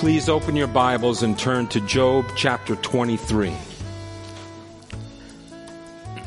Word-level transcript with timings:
Please 0.00 0.30
open 0.30 0.56
your 0.56 0.66
Bibles 0.66 1.22
and 1.22 1.38
turn 1.38 1.66
to 1.66 1.80
Job 1.82 2.24
chapter 2.34 2.74
23. 2.74 3.54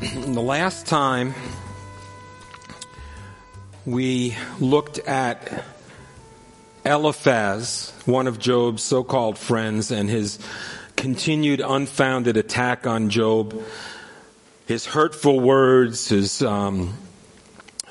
the 0.00 0.40
last 0.40 0.86
time 0.86 1.34
we 3.84 4.36
looked 4.60 5.00
at 5.00 5.64
Eliphaz, 6.86 7.92
one 8.06 8.28
of 8.28 8.38
Job's 8.38 8.84
so 8.84 9.02
called 9.02 9.36
friends, 9.36 9.90
and 9.90 10.08
his 10.08 10.38
continued 10.94 11.60
unfounded 11.60 12.36
attack 12.36 12.86
on 12.86 13.10
Job, 13.10 13.60
his 14.68 14.86
hurtful 14.86 15.40
words, 15.40 16.10
his 16.10 16.42
um, 16.42 16.94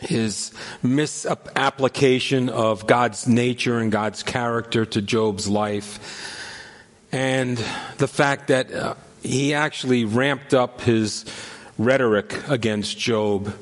his 0.04 0.52
misapplication 0.82 2.50
of 2.50 2.88
God's 2.88 3.28
nature 3.28 3.80
and 3.80 3.92
God's 3.92 4.24
character 4.24 4.86
to 4.86 5.02
Job's 5.02 5.48
life, 5.48 6.32
and 7.12 7.58
the 7.98 8.08
fact 8.08 8.48
that 8.48 8.72
uh, 8.74 8.96
he 9.22 9.54
actually 9.54 10.06
ramped 10.06 10.54
up 10.54 10.82
his 10.82 11.26
rhetoric 11.78 12.48
against 12.50 12.98
Job. 12.98 13.54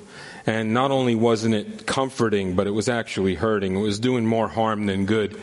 And 0.48 0.74
not 0.74 0.90
only 0.90 1.14
wasn't 1.14 1.54
it 1.54 1.86
comforting, 1.86 2.56
but 2.56 2.66
it 2.66 2.72
was 2.72 2.90
actually 2.90 3.36
hurting. 3.36 3.76
It 3.76 3.80
was 3.80 4.00
doing 4.00 4.26
more 4.26 4.48
harm 4.48 4.88
than 4.88 5.06
good. 5.06 5.40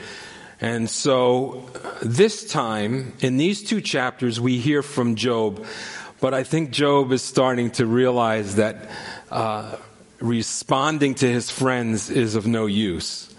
And 0.60 0.90
so, 0.90 1.70
this 2.02 2.50
time, 2.50 3.12
in 3.20 3.36
these 3.36 3.62
two 3.62 3.80
chapters, 3.80 4.40
we 4.40 4.58
hear 4.58 4.82
from 4.82 5.14
Job. 5.14 5.64
But 6.20 6.34
I 6.34 6.42
think 6.42 6.72
Job 6.72 7.12
is 7.12 7.22
starting 7.22 7.70
to 7.72 7.86
realize 7.86 8.56
that 8.56 8.90
uh, 9.30 9.76
responding 10.20 11.14
to 11.16 11.30
his 11.30 11.50
friends 11.50 12.10
is 12.10 12.34
of 12.34 12.46
no 12.46 12.66
use. 12.66 13.32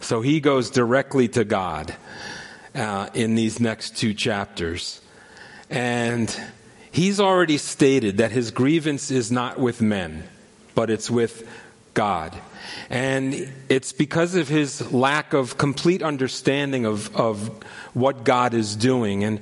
So 0.00 0.20
he 0.20 0.40
goes 0.40 0.70
directly 0.70 1.28
to 1.28 1.44
God 1.44 1.94
uh, 2.74 3.08
in 3.14 3.34
these 3.34 3.60
next 3.60 3.96
two 3.96 4.14
chapters. 4.14 5.00
And 5.68 6.34
he's 6.90 7.20
already 7.20 7.58
stated 7.58 8.18
that 8.18 8.32
his 8.32 8.50
grievance 8.50 9.10
is 9.10 9.30
not 9.30 9.58
with 9.58 9.80
men, 9.80 10.24
but 10.74 10.90
it's 10.90 11.10
with 11.10 11.48
God. 11.94 12.36
And 12.88 13.52
it's 13.68 13.92
because 13.92 14.34
of 14.34 14.48
his 14.48 14.92
lack 14.92 15.32
of 15.32 15.58
complete 15.58 16.02
understanding 16.02 16.86
of, 16.86 17.14
of 17.16 17.48
what 17.94 18.24
God 18.24 18.54
is 18.54 18.76
doing. 18.76 19.24
And 19.24 19.40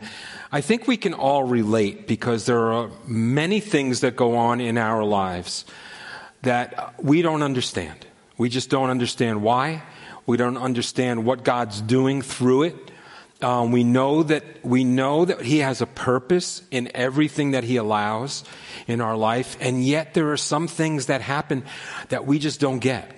I 0.51 0.61
think 0.61 0.87
we 0.87 0.97
can 0.97 1.15
all 1.15 1.45
relate 1.45 2.07
because 2.07 2.47
there 2.47 2.73
are 2.73 2.91
many 3.07 3.61
things 3.61 4.01
that 4.01 4.17
go 4.17 4.37
on 4.37 4.61
in 4.61 4.79
our 4.79 5.05
lives 5.05 5.65
that 6.43 7.03
we 7.03 7.23
don't 7.23 7.43
understand. 7.43 8.07
We 8.37 8.49
just 8.49 8.71
don't 8.71 8.91
understand 8.91 9.43
why. 9.43 9.83
We 10.27 10.37
don't 10.37 10.57
understand 10.57 11.25
what 11.25 11.45
God's 11.45 11.81
doing 11.81 12.23
through 12.23 12.65
it. 12.65 12.91
Um, 13.41 13.71
we 13.71 13.85
know 13.85 14.25
that 14.25 14.45
we 14.65 14.83
know 14.83 15.25
that 15.25 15.43
He 15.43 15.59
has 15.59 15.81
a 15.81 15.87
purpose 15.87 16.63
in 16.71 16.91
everything 16.95 17.53
that 17.53 17.65
He 17.65 17.77
allows 17.77 18.45
in 18.87 19.01
our 19.01 19.17
life, 19.17 19.57
and 19.61 19.85
yet 19.85 20.15
there 20.15 20.33
are 20.33 20.37
some 20.37 20.67
things 20.67 21.07
that 21.07 21.21
happen 21.21 21.65
that 22.09 22.27
we 22.27 22.39
just 22.39 22.59
don't 22.61 22.81
get. 22.81 23.15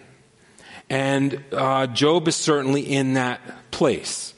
And 0.91 1.42
uh, 1.52 1.87
Job 1.87 2.28
is 2.28 2.37
certainly 2.37 2.82
in 2.82 3.14
that 3.14 3.41
place. 3.70 4.34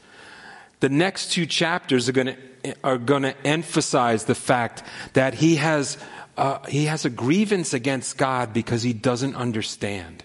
The 0.81 0.88
next 0.88 1.32
two 1.32 1.47
chapters 1.47 2.09
are 2.09 2.12
going 2.12 2.28
to 2.28 2.37
are 2.84 2.99
going 2.99 3.22
to 3.22 3.47
emphasize 3.47 4.25
the 4.25 4.34
fact 4.34 4.82
that 5.14 5.34
he 5.34 5.56
has 5.56 5.99
uh, 6.37 6.59
he 6.66 6.87
has 6.87 7.04
a 7.04 7.10
grievance 7.10 7.75
against 7.75 8.16
God 8.16 8.53
because 8.53 8.82
he 8.82 8.93
doesn't 8.93 9.34
understand. 9.34 10.25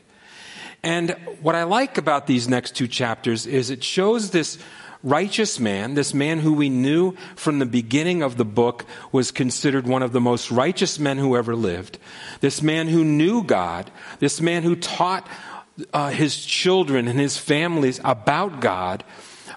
And 0.83 1.11
what 1.41 1.55
I 1.55 1.63
like 1.63 1.97
about 1.97 2.27
these 2.27 2.47
next 2.47 2.75
two 2.75 2.87
chapters 2.87 3.45
is 3.45 3.69
it 3.69 3.83
shows 3.83 4.31
this 4.31 4.57
righteous 5.03 5.59
man, 5.59 5.93
this 5.93 6.13
man 6.13 6.39
who 6.39 6.53
we 6.53 6.69
knew 6.69 7.13
from 7.35 7.59
the 7.59 7.65
beginning 7.65 8.23
of 8.23 8.37
the 8.37 8.45
book 8.45 8.85
was 9.11 9.31
considered 9.31 9.87
one 9.87 10.03
of 10.03 10.13
the 10.13 10.21
most 10.21 10.51
righteous 10.51 10.99
men 10.99 11.17
who 11.17 11.35
ever 11.35 11.55
lived, 11.55 11.97
this 12.41 12.61
man 12.61 12.87
who 12.87 13.03
knew 13.03 13.43
God, 13.43 13.91
this 14.19 14.41
man 14.41 14.63
who 14.63 14.75
taught 14.75 15.27
uh, 15.93 16.09
his 16.09 16.43
children 16.43 17.07
and 17.07 17.19
his 17.19 17.37
families 17.37 17.99
about 18.03 18.59
God. 18.61 19.03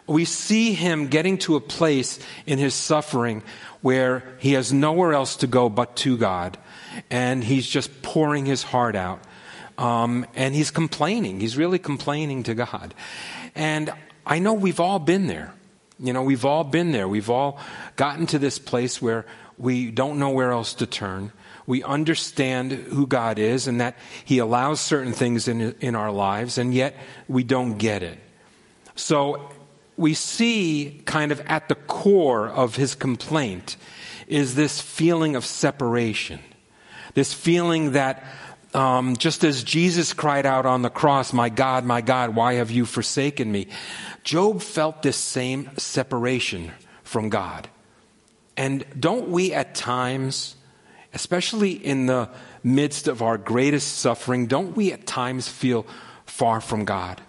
We 0.06 0.24
see 0.24 0.72
him 0.72 1.06
getting 1.06 1.38
to 1.38 1.56
a 1.56 1.60
place 1.60 2.18
in 2.46 2.58
his 2.58 2.74
suffering 2.74 3.42
where 3.82 4.22
he 4.38 4.52
has 4.52 4.72
nowhere 4.72 5.12
else 5.12 5.36
to 5.36 5.46
go 5.46 5.68
but 5.68 5.96
to 5.96 6.16
God. 6.16 6.58
And 7.10 7.42
he's 7.42 7.66
just 7.66 8.02
pouring 8.02 8.46
his 8.46 8.62
heart 8.62 8.96
out. 8.96 9.20
Um, 9.78 10.26
and 10.34 10.54
he's 10.54 10.70
complaining. 10.70 11.40
He's 11.40 11.56
really 11.56 11.78
complaining 11.78 12.42
to 12.44 12.54
God. 12.54 12.94
And 13.54 13.92
I 14.26 14.38
know 14.38 14.52
we've 14.52 14.80
all 14.80 14.98
been 14.98 15.26
there. 15.26 15.54
You 15.98 16.12
know, 16.12 16.22
we've 16.22 16.44
all 16.44 16.64
been 16.64 16.92
there. 16.92 17.08
We've 17.08 17.30
all 17.30 17.58
gotten 17.96 18.26
to 18.28 18.38
this 18.38 18.58
place 18.58 19.00
where 19.00 19.26
we 19.58 19.90
don't 19.90 20.18
know 20.18 20.30
where 20.30 20.52
else 20.52 20.74
to 20.74 20.86
turn. 20.86 21.32
We 21.66 21.82
understand 21.82 22.72
who 22.72 23.06
God 23.06 23.38
is 23.38 23.66
and 23.66 23.80
that 23.80 23.96
He 24.24 24.38
allows 24.38 24.80
certain 24.80 25.12
things 25.12 25.46
in, 25.46 25.74
in 25.80 25.94
our 25.94 26.10
lives, 26.10 26.58
and 26.58 26.74
yet 26.74 26.96
we 27.28 27.44
don't 27.44 27.76
get 27.76 28.02
it. 28.02 28.18
So 28.94 29.50
we 30.00 30.14
see 30.14 31.02
kind 31.04 31.30
of 31.30 31.40
at 31.42 31.68
the 31.68 31.74
core 31.74 32.48
of 32.48 32.74
his 32.76 32.94
complaint 32.94 33.76
is 34.26 34.54
this 34.54 34.80
feeling 34.80 35.36
of 35.36 35.44
separation. 35.44 36.40
This 37.12 37.34
feeling 37.34 37.92
that 37.92 38.24
um, 38.72 39.16
just 39.16 39.44
as 39.44 39.62
Jesus 39.62 40.14
cried 40.14 40.46
out 40.46 40.64
on 40.64 40.80
the 40.80 40.88
cross, 40.88 41.34
My 41.34 41.50
God, 41.50 41.84
my 41.84 42.00
God, 42.00 42.34
why 42.34 42.54
have 42.54 42.70
you 42.70 42.86
forsaken 42.86 43.52
me? 43.52 43.66
Job 44.24 44.62
felt 44.62 45.02
this 45.02 45.16
same 45.16 45.70
separation 45.76 46.72
from 47.02 47.28
God. 47.28 47.68
And 48.56 48.86
don't 48.98 49.28
we 49.28 49.52
at 49.52 49.74
times, 49.74 50.56
especially 51.12 51.72
in 51.72 52.06
the 52.06 52.30
midst 52.62 53.06
of 53.06 53.20
our 53.20 53.36
greatest 53.36 53.98
suffering, 53.98 54.46
don't 54.46 54.74
we 54.74 54.92
at 54.92 55.06
times 55.06 55.46
feel 55.46 55.86
far 56.24 56.62
from 56.62 56.86
God? 56.86 57.20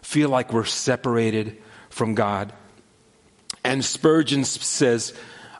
Feel 0.00 0.30
like 0.30 0.52
we're 0.52 0.64
separated 0.64 1.60
from 1.90 2.14
God. 2.14 2.52
And 3.62 3.84
Spurgeon 3.84 4.44
says 4.44 5.12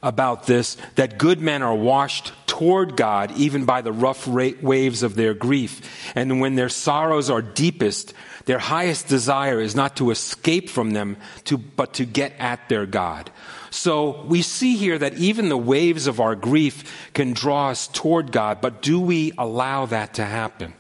about 0.02 0.46
this 0.46 0.76
that 0.94 1.18
good 1.18 1.40
men 1.40 1.62
are 1.62 1.74
washed 1.74 2.32
toward 2.46 2.96
God 2.96 3.32
even 3.36 3.64
by 3.64 3.82
the 3.82 3.92
rough 3.92 4.26
waves 4.26 5.02
of 5.02 5.14
their 5.14 5.34
grief. 5.34 6.12
And 6.14 6.40
when 6.40 6.54
their 6.54 6.68
sorrows 6.68 7.28
are 7.30 7.42
deepest, 7.42 8.14
their 8.46 8.58
highest 8.58 9.08
desire 9.08 9.60
is 9.60 9.74
not 9.74 9.96
to 9.96 10.10
escape 10.10 10.70
from 10.70 10.92
them, 10.92 11.16
to, 11.44 11.58
but 11.58 11.94
to 11.94 12.04
get 12.04 12.32
at 12.38 12.68
their 12.68 12.86
God. 12.86 13.30
So 13.70 14.24
we 14.24 14.42
see 14.42 14.76
here 14.76 14.98
that 14.98 15.14
even 15.18 15.48
the 15.48 15.56
waves 15.56 16.06
of 16.06 16.20
our 16.20 16.34
grief 16.34 17.10
can 17.14 17.32
draw 17.32 17.68
us 17.68 17.86
toward 17.86 18.32
God, 18.32 18.60
but 18.60 18.82
do 18.82 19.00
we 19.00 19.32
allow 19.38 19.86
that 19.86 20.14
to 20.14 20.24
happen? 20.24 20.74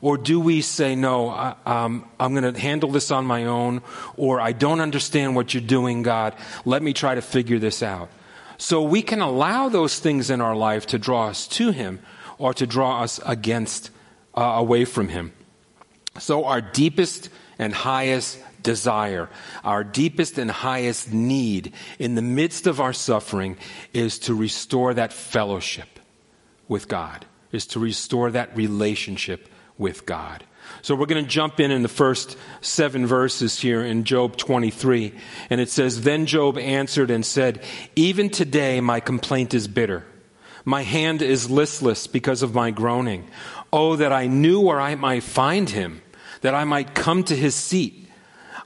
Or 0.00 0.18
do 0.18 0.38
we 0.40 0.60
say, 0.60 0.94
no, 0.94 1.28
I, 1.30 1.54
um, 1.64 2.08
I'm 2.20 2.34
going 2.34 2.52
to 2.52 2.60
handle 2.60 2.90
this 2.90 3.10
on 3.10 3.24
my 3.24 3.44
own, 3.44 3.82
or 4.16 4.40
I 4.40 4.52
don't 4.52 4.80
understand 4.80 5.36
what 5.36 5.54
you're 5.54 5.62
doing, 5.62 6.02
God. 6.02 6.34
Let 6.64 6.82
me 6.82 6.92
try 6.92 7.14
to 7.14 7.22
figure 7.22 7.58
this 7.58 7.82
out. 7.82 8.10
So 8.58 8.82
we 8.82 9.02
can 9.02 9.20
allow 9.20 9.68
those 9.68 9.98
things 9.98 10.30
in 10.30 10.40
our 10.40 10.56
life 10.56 10.86
to 10.88 10.98
draw 10.98 11.28
us 11.28 11.46
to 11.48 11.70
Him 11.70 12.00
or 12.38 12.54
to 12.54 12.66
draw 12.66 13.02
us 13.02 13.20
against, 13.24 13.90
uh, 14.34 14.42
away 14.42 14.84
from 14.84 15.08
Him. 15.08 15.32
So 16.18 16.44
our 16.44 16.60
deepest 16.60 17.28
and 17.58 17.72
highest 17.72 18.38
desire, 18.62 19.28
our 19.64 19.84
deepest 19.84 20.38
and 20.38 20.50
highest 20.50 21.12
need 21.12 21.72
in 21.98 22.14
the 22.14 22.22
midst 22.22 22.66
of 22.66 22.80
our 22.80 22.92
suffering 22.92 23.56
is 23.92 24.18
to 24.20 24.34
restore 24.34 24.94
that 24.94 25.12
fellowship 25.12 25.88
with 26.66 26.88
God, 26.88 27.26
is 27.52 27.66
to 27.68 27.80
restore 27.80 28.30
that 28.32 28.56
relationship 28.56 29.48
with 29.78 30.06
God. 30.06 30.44
So 30.82 30.94
we're 30.94 31.06
going 31.06 31.24
to 31.24 31.30
jump 31.30 31.60
in 31.60 31.70
in 31.70 31.82
the 31.82 31.88
first 31.88 32.36
seven 32.60 33.06
verses 33.06 33.60
here 33.60 33.82
in 33.82 34.04
Job 34.04 34.36
23. 34.36 35.12
And 35.50 35.60
it 35.60 35.68
says, 35.68 36.02
Then 36.02 36.26
Job 36.26 36.58
answered 36.58 37.10
and 37.10 37.24
said, 37.24 37.62
Even 37.94 38.30
today 38.30 38.80
my 38.80 39.00
complaint 39.00 39.54
is 39.54 39.68
bitter. 39.68 40.04
My 40.64 40.82
hand 40.82 41.22
is 41.22 41.50
listless 41.50 42.06
because 42.06 42.42
of 42.42 42.54
my 42.54 42.70
groaning. 42.70 43.28
Oh, 43.72 43.96
that 43.96 44.12
I 44.12 44.26
knew 44.26 44.60
where 44.60 44.80
I 44.80 44.94
might 44.96 45.22
find 45.22 45.70
him, 45.70 46.02
that 46.40 46.54
I 46.54 46.64
might 46.64 46.94
come 46.94 47.22
to 47.24 47.36
his 47.36 47.54
seat. 47.54 48.08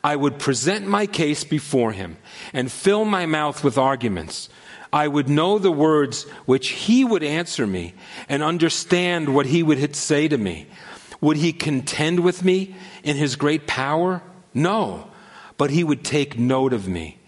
I 0.03 0.17
would 0.17 0.39
present 0.39 0.87
my 0.87 1.07
case 1.07 1.45
before 1.45 1.93
him 1.93 2.17
and 2.55 2.73
fill 2.73 3.05
my 3.05 3.27
mouth 3.27 3.63
with 3.63 3.77
arguments. 3.77 4.49
I 4.93 5.07
would 5.07 5.29
know 5.29 5.59
the 5.59 5.71
words 5.71 6.25
which 6.47 6.71
he 6.71 7.05
would 7.05 7.23
answer 7.23 7.67
me 7.67 7.95
and 8.29 8.43
understand 8.43 9.35
what 9.35 9.47
he 9.47 9.63
would 9.63 9.95
say 9.95 10.27
to 10.27 10.39
me. 10.39 10.67
Would 11.21 11.37
he 11.37 11.53
contend 11.53 12.21
with 12.21 12.45
me 12.45 12.75
in 13.03 13.17
his 13.17 13.37
great 13.37 13.67
power? 13.67 14.23
No, 14.55 15.11
but 15.57 15.71
he 15.71 15.85
would 15.85 16.05
take 16.05 16.39
note 16.39 16.73
of 16.73 16.89
me. 16.89 17.19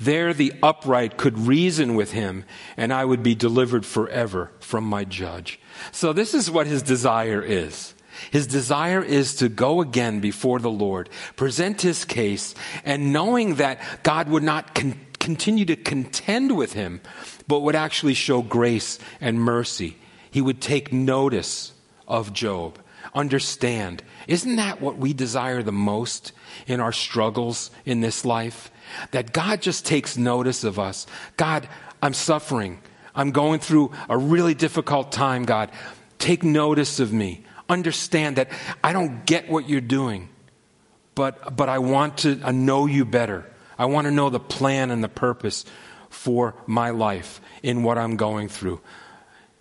There 0.00 0.32
the 0.32 0.52
upright 0.62 1.16
could 1.16 1.38
reason 1.38 1.96
with 1.96 2.12
him, 2.12 2.44
and 2.76 2.92
I 2.92 3.04
would 3.04 3.22
be 3.22 3.34
delivered 3.34 3.84
forever 3.84 4.52
from 4.60 4.84
my 4.84 5.04
judge. 5.04 5.58
So 5.90 6.12
this 6.12 6.34
is 6.34 6.50
what 6.50 6.68
his 6.68 6.82
desire 6.82 7.42
is. 7.42 7.94
His 8.30 8.46
desire 8.46 9.02
is 9.02 9.36
to 9.36 9.48
go 9.48 9.80
again 9.80 10.20
before 10.20 10.58
the 10.58 10.70
Lord, 10.70 11.08
present 11.36 11.82
his 11.82 12.04
case, 12.04 12.54
and 12.84 13.12
knowing 13.12 13.56
that 13.56 13.80
God 14.02 14.28
would 14.28 14.42
not 14.42 14.74
con- 14.74 14.98
continue 15.18 15.64
to 15.66 15.76
contend 15.76 16.56
with 16.56 16.72
him, 16.72 17.00
but 17.46 17.60
would 17.60 17.76
actually 17.76 18.14
show 18.14 18.42
grace 18.42 18.98
and 19.20 19.40
mercy. 19.40 19.96
He 20.30 20.40
would 20.40 20.60
take 20.60 20.92
notice 20.92 21.72
of 22.06 22.32
Job, 22.32 22.78
understand. 23.14 24.02
Isn't 24.26 24.56
that 24.56 24.80
what 24.80 24.98
we 24.98 25.12
desire 25.12 25.62
the 25.62 25.72
most 25.72 26.32
in 26.66 26.80
our 26.80 26.92
struggles 26.92 27.70
in 27.84 28.00
this 28.00 28.24
life? 28.24 28.70
That 29.10 29.32
God 29.32 29.62
just 29.62 29.86
takes 29.86 30.16
notice 30.16 30.64
of 30.64 30.78
us. 30.78 31.06
God, 31.36 31.68
I'm 32.02 32.14
suffering. 32.14 32.80
I'm 33.14 33.32
going 33.32 33.60
through 33.60 33.92
a 34.08 34.16
really 34.16 34.54
difficult 34.54 35.12
time, 35.12 35.44
God. 35.44 35.70
Take 36.18 36.42
notice 36.42 37.00
of 37.00 37.12
me. 37.12 37.44
Understand 37.68 38.36
that 38.36 38.50
I 38.82 38.92
don't 38.92 39.26
get 39.26 39.48
what 39.48 39.68
you're 39.68 39.80
doing, 39.80 40.28
but, 41.14 41.56
but 41.56 41.68
I 41.68 41.80
want 41.80 42.18
to 42.18 42.40
I 42.44 42.52
know 42.52 42.86
you 42.86 43.04
better. 43.04 43.50
I 43.78 43.86
want 43.86 44.06
to 44.06 44.10
know 44.10 44.30
the 44.30 44.40
plan 44.40 44.90
and 44.90 45.04
the 45.04 45.08
purpose 45.08 45.64
for 46.08 46.54
my 46.66 46.90
life 46.90 47.40
in 47.62 47.82
what 47.82 47.98
I'm 47.98 48.16
going 48.16 48.48
through. 48.48 48.80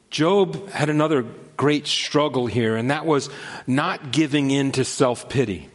Job 0.10 0.70
had 0.70 0.90
another 0.90 1.26
great 1.58 1.88
struggle 1.88 2.46
here, 2.46 2.76
and 2.76 2.92
that 2.92 3.06
was 3.06 3.30
not 3.66 4.12
giving 4.12 4.52
in 4.52 4.72
to 4.74 4.86
self 4.86 5.28
pity. 5.28 5.70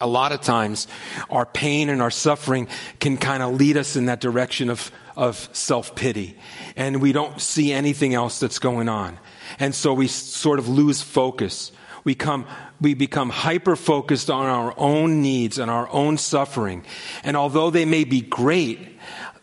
A 0.00 0.06
lot 0.06 0.32
of 0.32 0.40
times, 0.40 0.86
our 1.28 1.44
pain 1.44 1.90
and 1.90 2.00
our 2.00 2.10
suffering 2.10 2.68
can 3.00 3.18
kind 3.18 3.42
of 3.42 3.54
lead 3.54 3.76
us 3.76 3.96
in 3.96 4.06
that 4.06 4.20
direction 4.20 4.70
of, 4.70 4.90
of 5.16 5.36
self 5.52 5.94
pity, 5.94 6.38
and 6.76 7.02
we 7.02 7.12
don't 7.12 7.40
see 7.40 7.72
anything 7.72 8.14
else 8.14 8.40
that's 8.40 8.58
going 8.58 8.88
on. 8.88 9.18
And 9.58 9.74
so 9.74 9.92
we 9.92 10.06
sort 10.06 10.58
of 10.58 10.68
lose 10.68 11.02
focus. 11.02 11.72
We, 12.02 12.14
come, 12.14 12.46
we 12.80 12.94
become 12.94 13.28
hyper 13.28 13.76
focused 13.76 14.30
on 14.30 14.46
our 14.46 14.72
own 14.78 15.20
needs 15.20 15.58
and 15.58 15.70
our 15.70 15.86
own 15.90 16.16
suffering. 16.16 16.86
And 17.22 17.36
although 17.36 17.68
they 17.68 17.84
may 17.84 18.04
be 18.04 18.22
great, 18.22 18.98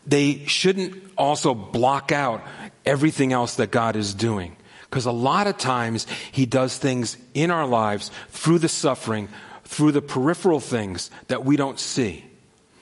they 0.08 0.46
shouldn't 0.46 0.96
also 1.18 1.54
block 1.54 2.12
out 2.12 2.44
everything 2.84 3.34
else 3.34 3.56
that 3.56 3.70
God 3.70 3.96
is 3.96 4.14
doing. 4.14 4.56
Because 4.90 5.06
a 5.06 5.12
lot 5.12 5.48
of 5.48 5.58
times 5.58 6.08
He 6.32 6.46
does 6.46 6.78
things 6.78 7.18
in 7.34 7.52
our 7.52 7.68
lives 7.68 8.12
through 8.30 8.60
the 8.60 8.70
suffering, 8.70 9.30
through 9.64 9.92
the 9.92 10.02
peripheral 10.02 10.60
things 10.60 11.12
that 11.28 11.44
we 11.44 11.58
don't 11.58 11.80
see, 11.80 12.26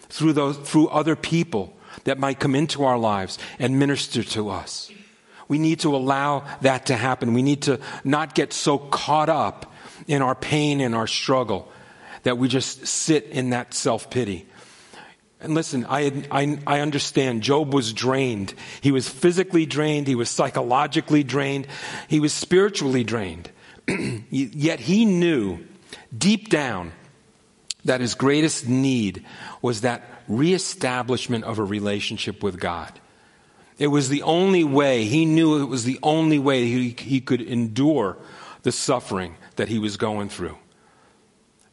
through, 0.09 0.33
those, 0.33 0.57
through 0.57 0.87
other 0.89 1.15
people 1.15 1.75
that 2.03 2.19
might 2.19 2.39
come 2.39 2.55
into 2.55 2.83
our 2.83 2.97
lives 2.97 3.39
and 3.59 3.79
minister 3.79 4.23
to 4.23 4.49
us. 4.49 4.91
We 5.47 5.59
need 5.59 5.81
to 5.81 5.95
allow 5.95 6.45
that 6.61 6.87
to 6.87 6.95
happen. 6.95 7.33
We 7.33 7.43
need 7.43 7.63
to 7.63 7.79
not 8.03 8.35
get 8.35 8.53
so 8.53 8.77
caught 8.77 9.29
up 9.29 9.71
in 10.07 10.21
our 10.21 10.35
pain 10.35 10.81
and 10.81 10.95
our 10.95 11.07
struggle 11.07 11.71
that 12.23 12.37
we 12.37 12.47
just 12.47 12.87
sit 12.87 13.25
in 13.25 13.51
that 13.51 13.73
self 13.73 14.09
pity. 14.09 14.47
And 15.41 15.53
listen, 15.53 15.85
I, 15.87 16.23
I, 16.31 16.57
I, 16.65 16.79
understand 16.79 17.43
Job 17.43 17.73
was 17.73 17.93
drained. 17.93 18.53
He 18.81 18.91
was 18.91 19.09
physically 19.09 19.65
drained. 19.65 20.07
He 20.07 20.15
was 20.15 20.29
psychologically 20.29 21.23
drained. 21.23 21.67
He 22.07 22.19
was 22.19 22.33
spiritually 22.33 23.03
drained. 23.03 23.51
Yet 24.31 24.79
he 24.79 25.05
knew 25.05 25.59
deep 26.17 26.49
down 26.49 26.93
that 27.83 28.01
his 28.01 28.15
greatest 28.15 28.67
need 28.67 29.25
was 29.61 29.81
that 29.81 30.03
reestablishment 30.27 31.43
of 31.43 31.59
a 31.59 31.63
relationship 31.63 32.41
with 32.41 32.59
God. 32.59 32.91
It 33.77 33.87
was 33.87 34.09
the 34.09 34.23
only 34.23 34.63
way, 34.63 35.03
he 35.03 35.25
knew 35.25 35.61
it 35.61 35.65
was 35.65 35.83
the 35.83 35.99
only 36.01 36.39
way 36.39 36.65
he, 36.65 36.95
he 36.97 37.19
could 37.19 37.41
endure 37.41 38.17
the 38.63 38.71
suffering 38.71 39.35
that 39.57 39.67
he 39.67 39.79
was 39.79 39.97
going 39.97 40.29
through. 40.29 40.57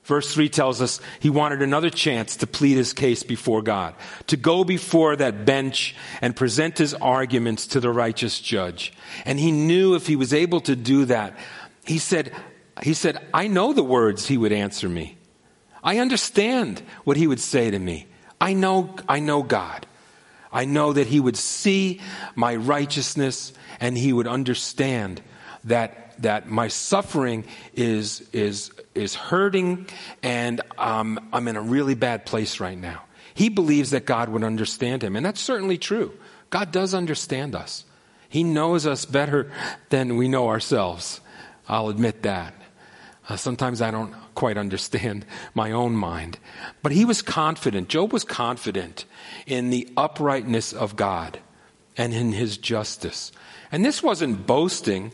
Verse 0.05 0.35
3 0.35 0.49
tells 0.49 0.83
us 0.83 1.01
he 1.21 1.31
wanted 1.31 1.63
another 1.63 1.91
chance 1.91 2.37
to 2.37 2.47
plead 2.47 2.77
his 2.77 2.93
case 2.93 3.23
before 3.23 3.63
God, 3.63 3.95
to 4.27 4.37
go 4.37 4.65
before 4.65 5.15
that 5.17 5.45
bench 5.45 5.95
and 6.21 6.35
present 6.35 6.79
his 6.79 6.93
arguments 6.95 7.69
to 7.69 7.81
the 7.81 7.91
righteous 7.91 8.41
judge. 8.41 8.93
And 9.25 9.39
he 9.39 9.53
knew 9.53 9.95
if 9.95 10.09
he 10.09 10.17
was 10.17 10.35
able 10.35 10.61
to 10.63 10.75
do 10.75 11.05
that, 11.05 11.39
he 11.85 11.99
said, 11.99 12.33
he 12.83 12.95
said, 12.95 13.25
I 13.33 13.47
know 13.47 13.73
the 13.73 13.85
words 13.85 14.27
he 14.27 14.39
would 14.39 14.53
answer 14.53 14.89
me. 14.89 15.17
I 15.85 15.99
understand 15.99 16.83
what 17.05 17.17
he 17.17 17.27
would 17.29 17.41
say 17.41 17.71
to 17.71 17.79
me. 17.79 18.07
I 18.41 18.55
know, 18.55 18.97
I 19.09 19.21
know 19.21 19.43
God. 19.45 19.87
I 20.53 20.65
know 20.65 20.93
that 20.93 21.07
he 21.07 21.21
would 21.21 21.37
see 21.37 22.01
my 22.35 22.57
righteousness 22.57 23.53
and 23.81 23.97
he 23.97 24.13
would 24.13 24.27
understand 24.27 25.23
that, 25.65 26.12
that 26.21 26.49
my 26.49 26.69
suffering 26.69 27.45
is, 27.75 28.29
is, 28.33 28.71
is 28.95 29.15
hurting 29.15 29.87
and 30.23 30.61
um, 30.79 31.29
I'm 31.33 31.49
in 31.49 31.57
a 31.57 31.63
really 31.63 31.95
bad 31.95 32.27
place 32.27 32.61
right 32.61 32.79
now. 32.79 33.03
He 33.35 33.49
believes 33.49 33.91
that 33.91 34.05
God 34.05 34.29
would 34.29 34.45
understand 34.45 35.03
him, 35.03 35.17
and 35.17 35.25
that's 35.25 35.41
certainly 35.41 35.79
true. 35.79 36.13
God 36.51 36.71
does 36.71 36.93
understand 36.93 37.55
us. 37.55 37.85
He 38.29 38.45
knows 38.45 38.87
us 38.87 39.05
better 39.05 39.51
than 39.89 40.17
we 40.17 40.29
know 40.29 40.49
ourselves. 40.49 41.21
I'll 41.69 41.89
admit 41.89 42.23
that. 42.23 42.55
Uh, 43.29 43.37
sometimes 43.37 43.81
I 43.81 43.91
don't 43.91 44.15
quite 44.35 44.57
understand 44.57 45.25
my 45.55 45.71
own 45.71 45.95
mind. 45.95 46.39
But 46.83 46.93
he 46.93 47.05
was 47.05 47.23
confident. 47.23 47.89
Job 47.89 48.13
was 48.13 48.25
confident 48.25 49.05
in 49.47 49.71
the 49.71 49.89
uprightness 49.97 50.73
of 50.73 50.97
God 50.97 51.39
and 51.97 52.13
in 52.13 52.33
his 52.33 52.57
justice. 52.57 53.33
And 53.71 53.85
this 53.85 54.03
wasn't 54.03 54.47
boasting. 54.47 55.13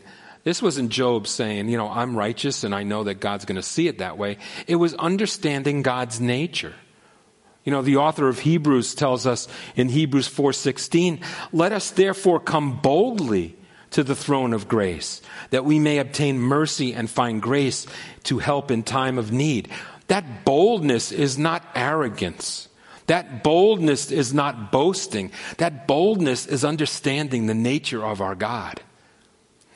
This 0.49 0.63
wasn't 0.63 0.89
Job 0.89 1.27
saying, 1.27 1.69
you 1.69 1.77
know, 1.77 1.87
I'm 1.87 2.17
righteous 2.17 2.63
and 2.63 2.73
I 2.73 2.81
know 2.81 3.03
that 3.03 3.19
God's 3.19 3.45
going 3.45 3.57
to 3.57 3.61
see 3.61 3.87
it 3.87 3.99
that 3.99 4.17
way. 4.17 4.39
It 4.65 4.77
was 4.77 4.95
understanding 4.95 5.83
God's 5.83 6.19
nature. 6.19 6.73
You 7.63 7.71
know, 7.71 7.83
the 7.83 7.97
author 7.97 8.27
of 8.27 8.39
Hebrews 8.39 8.95
tells 8.95 9.27
us 9.27 9.47
in 9.75 9.89
Hebrews 9.89 10.27
4:16, 10.27 11.19
"Let 11.51 11.71
us 11.71 11.91
therefore 11.91 12.39
come 12.39 12.79
boldly 12.81 13.57
to 13.91 14.03
the 14.03 14.15
throne 14.15 14.53
of 14.53 14.67
grace, 14.67 15.21
that 15.51 15.65
we 15.65 15.77
may 15.77 15.99
obtain 15.99 16.39
mercy 16.39 16.95
and 16.95 17.11
find 17.11 17.43
grace 17.43 17.85
to 18.23 18.39
help 18.39 18.71
in 18.71 18.81
time 18.81 19.19
of 19.19 19.31
need. 19.31 19.69
That 20.07 20.45
boldness 20.45 21.11
is 21.11 21.37
not 21.37 21.63
arrogance. 21.75 22.69
That 23.05 23.43
boldness 23.43 24.09
is 24.09 24.33
not 24.33 24.71
boasting. 24.71 25.31
That 25.57 25.85
boldness 25.85 26.47
is 26.47 26.65
understanding 26.65 27.45
the 27.45 27.53
nature 27.53 28.03
of 28.03 28.19
our 28.19 28.33
God 28.33 28.81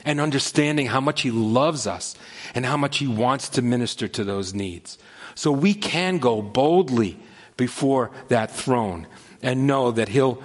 and 0.06 0.20
understanding 0.20 0.88
how 0.88 1.02
much 1.02 1.22
He 1.22 1.32
loves 1.32 1.88
us 1.88 2.16
and 2.54 2.66
how 2.66 2.78
much 2.78 2.98
He 2.98 3.08
wants 3.08 3.50
to 3.50 3.62
minister 3.62 4.08
to 4.08 4.24
those 4.24 4.54
needs. 4.54 4.98
So 5.36 5.52
we 5.52 5.74
can 5.74 6.18
go 6.20 6.42
boldly 6.42 7.20
before 7.58 8.12
that 8.28 8.52
throne 8.52 9.08
and 9.42 9.68
know 9.68 9.92
that 9.92 10.10
He'll 10.10 10.42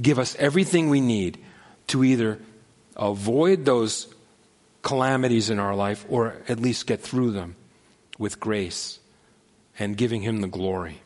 give 0.00 0.18
us 0.18 0.36
everything 0.38 0.88
we 0.88 1.00
need 1.00 1.38
to 1.88 2.04
either 2.04 2.38
avoid 2.96 3.64
those 3.64 4.12
calamities 4.82 5.50
in 5.50 5.58
our 5.58 5.74
life 5.74 6.04
or 6.08 6.36
at 6.48 6.60
least 6.60 6.86
get 6.86 7.00
through 7.00 7.32
them 7.32 7.56
with 8.18 8.40
grace 8.40 8.98
and 9.78 9.96
giving 9.96 10.22
Him 10.22 10.40
the 10.40 10.48
glory. 10.48 11.00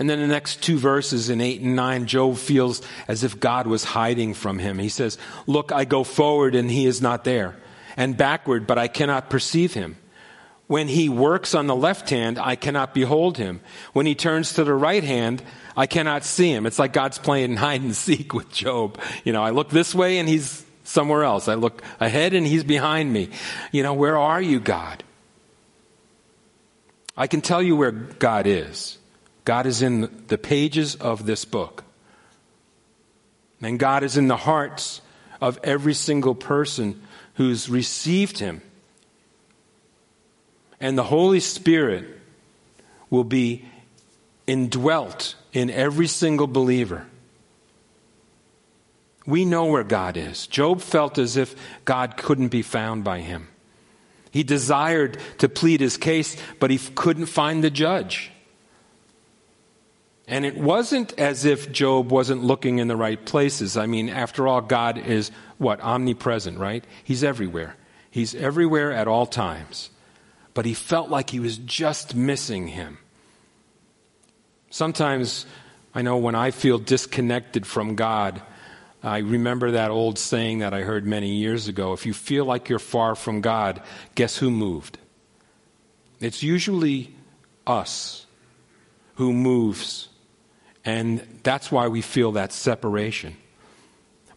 And 0.00 0.08
then 0.08 0.18
the 0.18 0.26
next 0.26 0.62
two 0.62 0.78
verses 0.78 1.28
in 1.28 1.42
8 1.42 1.60
and 1.60 1.76
9, 1.76 2.06
Job 2.06 2.38
feels 2.38 2.80
as 3.06 3.22
if 3.22 3.38
God 3.38 3.66
was 3.66 3.84
hiding 3.84 4.32
from 4.32 4.58
him. 4.58 4.78
He 4.78 4.88
says, 4.88 5.18
Look, 5.46 5.72
I 5.72 5.84
go 5.84 6.04
forward 6.04 6.54
and 6.54 6.70
he 6.70 6.86
is 6.86 7.02
not 7.02 7.24
there, 7.24 7.54
and 7.98 8.16
backward, 8.16 8.66
but 8.66 8.78
I 8.78 8.88
cannot 8.88 9.28
perceive 9.28 9.74
him. 9.74 9.98
When 10.68 10.88
he 10.88 11.10
works 11.10 11.54
on 11.54 11.66
the 11.66 11.76
left 11.76 12.08
hand, 12.08 12.38
I 12.38 12.56
cannot 12.56 12.94
behold 12.94 13.36
him. 13.36 13.60
When 13.92 14.06
he 14.06 14.14
turns 14.14 14.54
to 14.54 14.64
the 14.64 14.72
right 14.72 15.04
hand, 15.04 15.42
I 15.76 15.86
cannot 15.86 16.24
see 16.24 16.50
him. 16.50 16.64
It's 16.64 16.78
like 16.78 16.94
God's 16.94 17.18
playing 17.18 17.56
hide 17.56 17.82
and 17.82 17.94
seek 17.94 18.32
with 18.32 18.50
Job. 18.50 18.98
You 19.24 19.34
know, 19.34 19.42
I 19.42 19.50
look 19.50 19.68
this 19.68 19.94
way 19.94 20.16
and 20.18 20.26
he's 20.26 20.64
somewhere 20.82 21.24
else. 21.24 21.46
I 21.46 21.56
look 21.56 21.82
ahead 22.00 22.32
and 22.32 22.46
he's 22.46 22.64
behind 22.64 23.12
me. 23.12 23.28
You 23.70 23.82
know, 23.82 23.92
where 23.92 24.16
are 24.16 24.40
you, 24.40 24.60
God? 24.60 25.04
I 27.18 27.26
can 27.26 27.42
tell 27.42 27.62
you 27.62 27.76
where 27.76 27.90
God 27.90 28.46
is. 28.46 28.96
God 29.44 29.66
is 29.66 29.82
in 29.82 30.24
the 30.28 30.38
pages 30.38 30.94
of 30.94 31.26
this 31.26 31.44
book. 31.44 31.84
And 33.62 33.78
God 33.78 34.02
is 34.02 34.16
in 34.16 34.28
the 34.28 34.36
hearts 34.36 35.00
of 35.40 35.58
every 35.62 35.94
single 35.94 36.34
person 36.34 37.02
who's 37.34 37.68
received 37.68 38.38
Him. 38.38 38.62
And 40.80 40.96
the 40.96 41.04
Holy 41.04 41.40
Spirit 41.40 42.04
will 43.10 43.24
be 43.24 43.64
indwelt 44.46 45.34
in 45.52 45.70
every 45.70 46.06
single 46.06 46.46
believer. 46.46 47.06
We 49.26 49.44
know 49.44 49.66
where 49.66 49.84
God 49.84 50.16
is. 50.16 50.46
Job 50.46 50.80
felt 50.80 51.18
as 51.18 51.36
if 51.36 51.54
God 51.84 52.16
couldn't 52.16 52.48
be 52.48 52.62
found 52.62 53.04
by 53.04 53.20
him. 53.20 53.48
He 54.30 54.42
desired 54.42 55.18
to 55.38 55.48
plead 55.48 55.80
his 55.80 55.96
case, 55.96 56.36
but 56.58 56.70
he 56.70 56.78
couldn't 56.78 57.26
find 57.26 57.62
the 57.62 57.70
judge. 57.70 58.30
And 60.30 60.46
it 60.46 60.56
wasn't 60.56 61.18
as 61.18 61.44
if 61.44 61.72
Job 61.72 62.12
wasn't 62.12 62.44
looking 62.44 62.78
in 62.78 62.86
the 62.86 62.96
right 62.96 63.22
places. 63.26 63.76
I 63.76 63.86
mean, 63.86 64.08
after 64.08 64.46
all, 64.46 64.60
God 64.60 64.96
is 64.96 65.32
what? 65.58 65.80
Omnipresent, 65.80 66.56
right? 66.56 66.84
He's 67.02 67.24
everywhere. 67.24 67.74
He's 68.12 68.32
everywhere 68.36 68.92
at 68.92 69.08
all 69.08 69.26
times. 69.26 69.90
But 70.54 70.66
he 70.66 70.74
felt 70.74 71.10
like 71.10 71.30
he 71.30 71.40
was 71.40 71.58
just 71.58 72.14
missing 72.14 72.68
him. 72.68 72.98
Sometimes 74.70 75.46
I 75.96 76.02
know 76.02 76.16
when 76.16 76.36
I 76.36 76.52
feel 76.52 76.78
disconnected 76.78 77.66
from 77.66 77.96
God, 77.96 78.40
I 79.02 79.18
remember 79.18 79.72
that 79.72 79.90
old 79.90 80.16
saying 80.16 80.60
that 80.60 80.72
I 80.72 80.82
heard 80.82 81.06
many 81.06 81.34
years 81.34 81.66
ago 81.66 81.92
if 81.92 82.06
you 82.06 82.14
feel 82.14 82.44
like 82.44 82.68
you're 82.68 82.78
far 82.78 83.16
from 83.16 83.40
God, 83.40 83.82
guess 84.14 84.36
who 84.36 84.52
moved? 84.52 84.96
It's 86.20 86.44
usually 86.44 87.16
us 87.66 88.26
who 89.16 89.32
moves. 89.32 90.09
And 90.84 91.40
that's 91.42 91.70
why 91.70 91.88
we 91.88 92.02
feel 92.02 92.32
that 92.32 92.52
separation. 92.52 93.36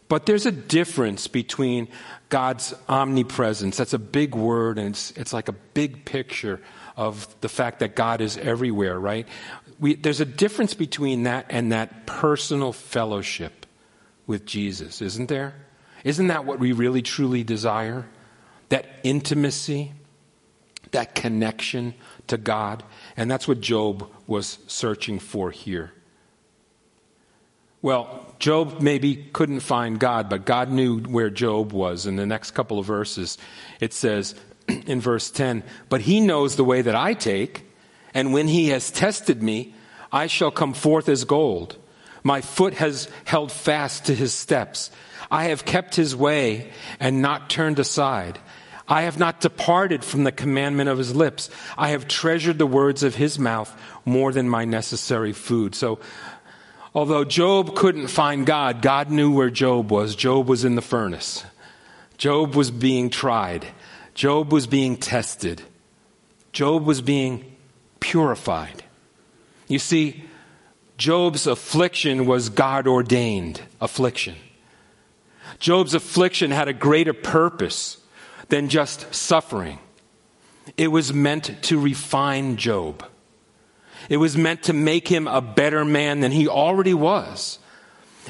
But 0.08 0.26
there's 0.26 0.46
a 0.46 0.52
difference 0.52 1.26
between 1.26 1.88
God's 2.28 2.74
omnipresence. 2.88 3.76
That's 3.76 3.94
a 3.94 3.98
big 3.98 4.34
word, 4.34 4.78
and 4.78 4.90
it's, 4.90 5.12
it's 5.12 5.32
like 5.32 5.48
a 5.48 5.52
big 5.52 6.04
picture 6.04 6.60
of 6.96 7.34
the 7.40 7.48
fact 7.48 7.78
that 7.80 7.96
God 7.96 8.20
is 8.20 8.36
everywhere, 8.36 9.00
right? 9.00 9.26
We, 9.80 9.94
there's 9.94 10.20
a 10.20 10.26
difference 10.26 10.74
between 10.74 11.22
that 11.22 11.46
and 11.48 11.72
that 11.72 12.06
personal 12.06 12.72
fellowship 12.72 13.66
with 14.26 14.44
Jesus, 14.44 15.00
isn't 15.00 15.28
there? 15.28 15.54
Isn't 16.04 16.28
that 16.28 16.44
what 16.44 16.60
we 16.60 16.72
really 16.72 17.02
truly 17.02 17.42
desire? 17.42 18.06
That 18.68 18.86
intimacy, 19.02 19.92
that 20.90 21.14
connection 21.14 21.94
to 22.26 22.36
God. 22.36 22.82
And 23.16 23.30
that's 23.30 23.48
what 23.48 23.60
Job 23.60 24.08
was 24.26 24.58
searching 24.66 25.18
for 25.18 25.50
here. 25.50 25.93
Well, 27.84 28.24
Job 28.38 28.80
maybe 28.80 29.28
couldn't 29.34 29.60
find 29.60 30.00
God, 30.00 30.30
but 30.30 30.46
God 30.46 30.70
knew 30.70 31.00
where 31.00 31.28
Job 31.28 31.74
was. 31.74 32.06
In 32.06 32.16
the 32.16 32.24
next 32.24 32.52
couple 32.52 32.78
of 32.78 32.86
verses, 32.86 33.36
it 33.78 33.92
says 33.92 34.34
in 34.86 35.02
verse 35.02 35.30
10 35.30 35.62
But 35.90 36.00
he 36.00 36.20
knows 36.20 36.56
the 36.56 36.64
way 36.64 36.80
that 36.80 36.94
I 36.94 37.12
take, 37.12 37.66
and 38.14 38.32
when 38.32 38.48
he 38.48 38.68
has 38.68 38.90
tested 38.90 39.42
me, 39.42 39.74
I 40.10 40.28
shall 40.28 40.50
come 40.50 40.72
forth 40.72 41.10
as 41.10 41.26
gold. 41.26 41.76
My 42.22 42.40
foot 42.40 42.72
has 42.72 43.10
held 43.26 43.52
fast 43.52 44.06
to 44.06 44.14
his 44.14 44.32
steps. 44.32 44.90
I 45.30 45.44
have 45.48 45.66
kept 45.66 45.94
his 45.94 46.16
way 46.16 46.72
and 46.98 47.20
not 47.20 47.50
turned 47.50 47.78
aside. 47.78 48.38
I 48.88 49.02
have 49.02 49.18
not 49.18 49.40
departed 49.40 50.04
from 50.04 50.24
the 50.24 50.32
commandment 50.32 50.88
of 50.90 50.98
his 50.98 51.14
lips. 51.14 51.48
I 51.76 51.90
have 51.90 52.08
treasured 52.08 52.58
the 52.58 52.66
words 52.66 53.02
of 53.02 53.14
his 53.14 53.38
mouth 53.38 53.74
more 54.04 54.32
than 54.32 54.48
my 54.48 54.64
necessary 54.64 55.32
food. 55.32 55.74
So, 55.74 56.00
although 56.94 57.24
Job 57.24 57.74
couldn't 57.74 58.08
find 58.08 58.46
God, 58.46 58.82
God 58.82 59.10
knew 59.10 59.30
where 59.32 59.50
Job 59.50 59.90
was. 59.90 60.14
Job 60.14 60.48
was 60.48 60.64
in 60.64 60.76
the 60.76 60.82
furnace. 60.82 61.44
Job 62.16 62.54
was 62.54 62.70
being 62.70 63.10
tried. 63.10 63.66
Job 64.14 64.52
was 64.52 64.66
being 64.66 64.96
tested. 64.96 65.62
Job 66.52 66.84
was 66.84 67.00
being 67.00 67.56
purified. 67.98 68.84
You 69.66 69.78
see, 69.78 70.24
Job's 70.96 71.46
affliction 71.46 72.26
was 72.26 72.48
God 72.48 72.86
ordained 72.86 73.60
affliction. 73.80 74.36
Job's 75.58 75.94
affliction 75.94 76.50
had 76.50 76.68
a 76.68 76.72
greater 76.72 77.12
purpose 77.12 77.98
than 78.48 78.68
just 78.68 79.12
suffering. 79.14 79.78
It 80.76 80.88
was 80.88 81.12
meant 81.12 81.62
to 81.62 81.78
refine 81.78 82.56
Job. 82.56 83.04
It 84.08 84.18
was 84.18 84.36
meant 84.36 84.64
to 84.64 84.72
make 84.72 85.08
him 85.08 85.26
a 85.26 85.40
better 85.40 85.84
man 85.84 86.20
than 86.20 86.32
he 86.32 86.48
already 86.48 86.94
was. 86.94 87.58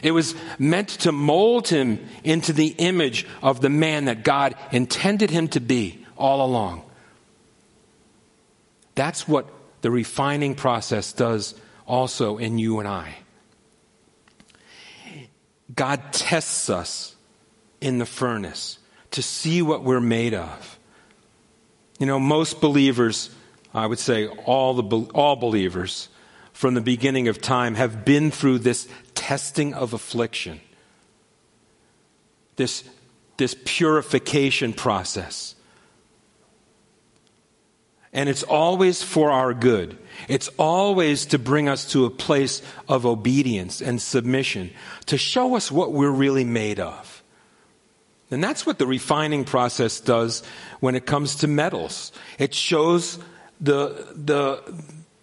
It 0.03 0.11
was 0.11 0.35
meant 0.59 0.89
to 1.01 1.13
mold 1.13 1.69
him 1.69 2.05
into 2.25 2.53
the 2.53 2.69
image 2.79 3.27
of 3.43 3.61
the 3.61 3.71
man 3.71 4.07
that 4.07 4.25
God 4.25 4.57
intended 4.73 5.31
him 5.31 5.49
to 5.49 5.61
be 5.61 6.05
all 6.17 6.45
along. 6.45 6.83
That's 8.95 9.29
what 9.29 9.47
the 9.83 9.91
refining 9.91 10.55
process 10.55 11.13
does 11.13 11.55
also 11.87 12.39
in 12.39 12.59
you 12.59 12.79
and 12.79 12.89
I. 12.89 13.17
God 15.75 16.13
tests 16.13 16.71
us 16.71 17.15
in 17.81 17.99
the 17.99 18.07
furnace 18.07 18.79
to 19.13 19.23
see 19.23 19.63
what 19.63 19.83
we're 19.83 20.01
made 20.01 20.35
of. 20.35 20.79
You 21.99 22.07
know, 22.07 22.19
most 22.19 22.61
believers, 22.61 23.31
I 23.75 23.87
would 23.87 23.99
say 23.99 24.29
all, 24.29 24.75
the, 24.75 24.97
all 25.13 25.37
believers 25.37 26.09
from 26.53 26.75
the 26.75 26.81
beginning 26.81 27.27
of 27.27 27.41
time 27.41 27.75
have 27.75 28.05
been 28.05 28.31
through 28.31 28.61
this 28.61 28.89
testing 29.15 29.75
of 29.75 29.93
affliction, 29.93 30.61
this, 32.57 32.85
this 33.37 33.57
purification 33.65 34.73
process. 34.73 35.57
And 38.13 38.29
it's 38.29 38.45
always 38.45 39.03
for 39.03 39.33
our 39.33 39.53
good. 39.53 39.99
It's 40.29 40.47
always 40.57 41.27
to 41.27 41.39
bring 41.41 41.69
us 41.69 41.91
to 41.91 42.05
a 42.05 42.11
place 42.11 42.63
of 42.89 43.05
obedience 43.05 43.83
and 43.83 44.01
submission, 44.01 44.71
to 45.07 45.19
show 45.19 45.57
us 45.57 45.73
what 45.73 45.93
we're 45.93 46.11
really 46.11 46.45
made 46.45 46.79
of. 46.79 47.25
And 48.31 48.43
that's 48.43 48.65
what 48.65 48.79
the 48.79 48.87
refining 48.87 49.45
process 49.45 49.99
does 49.99 50.45
when 50.79 50.95
it 50.95 51.07
comes 51.07 51.35
to 51.37 51.49
metals. 51.49 52.13
It 52.39 52.55
shows 52.55 53.19
the, 53.65 54.07
the, 54.15 54.63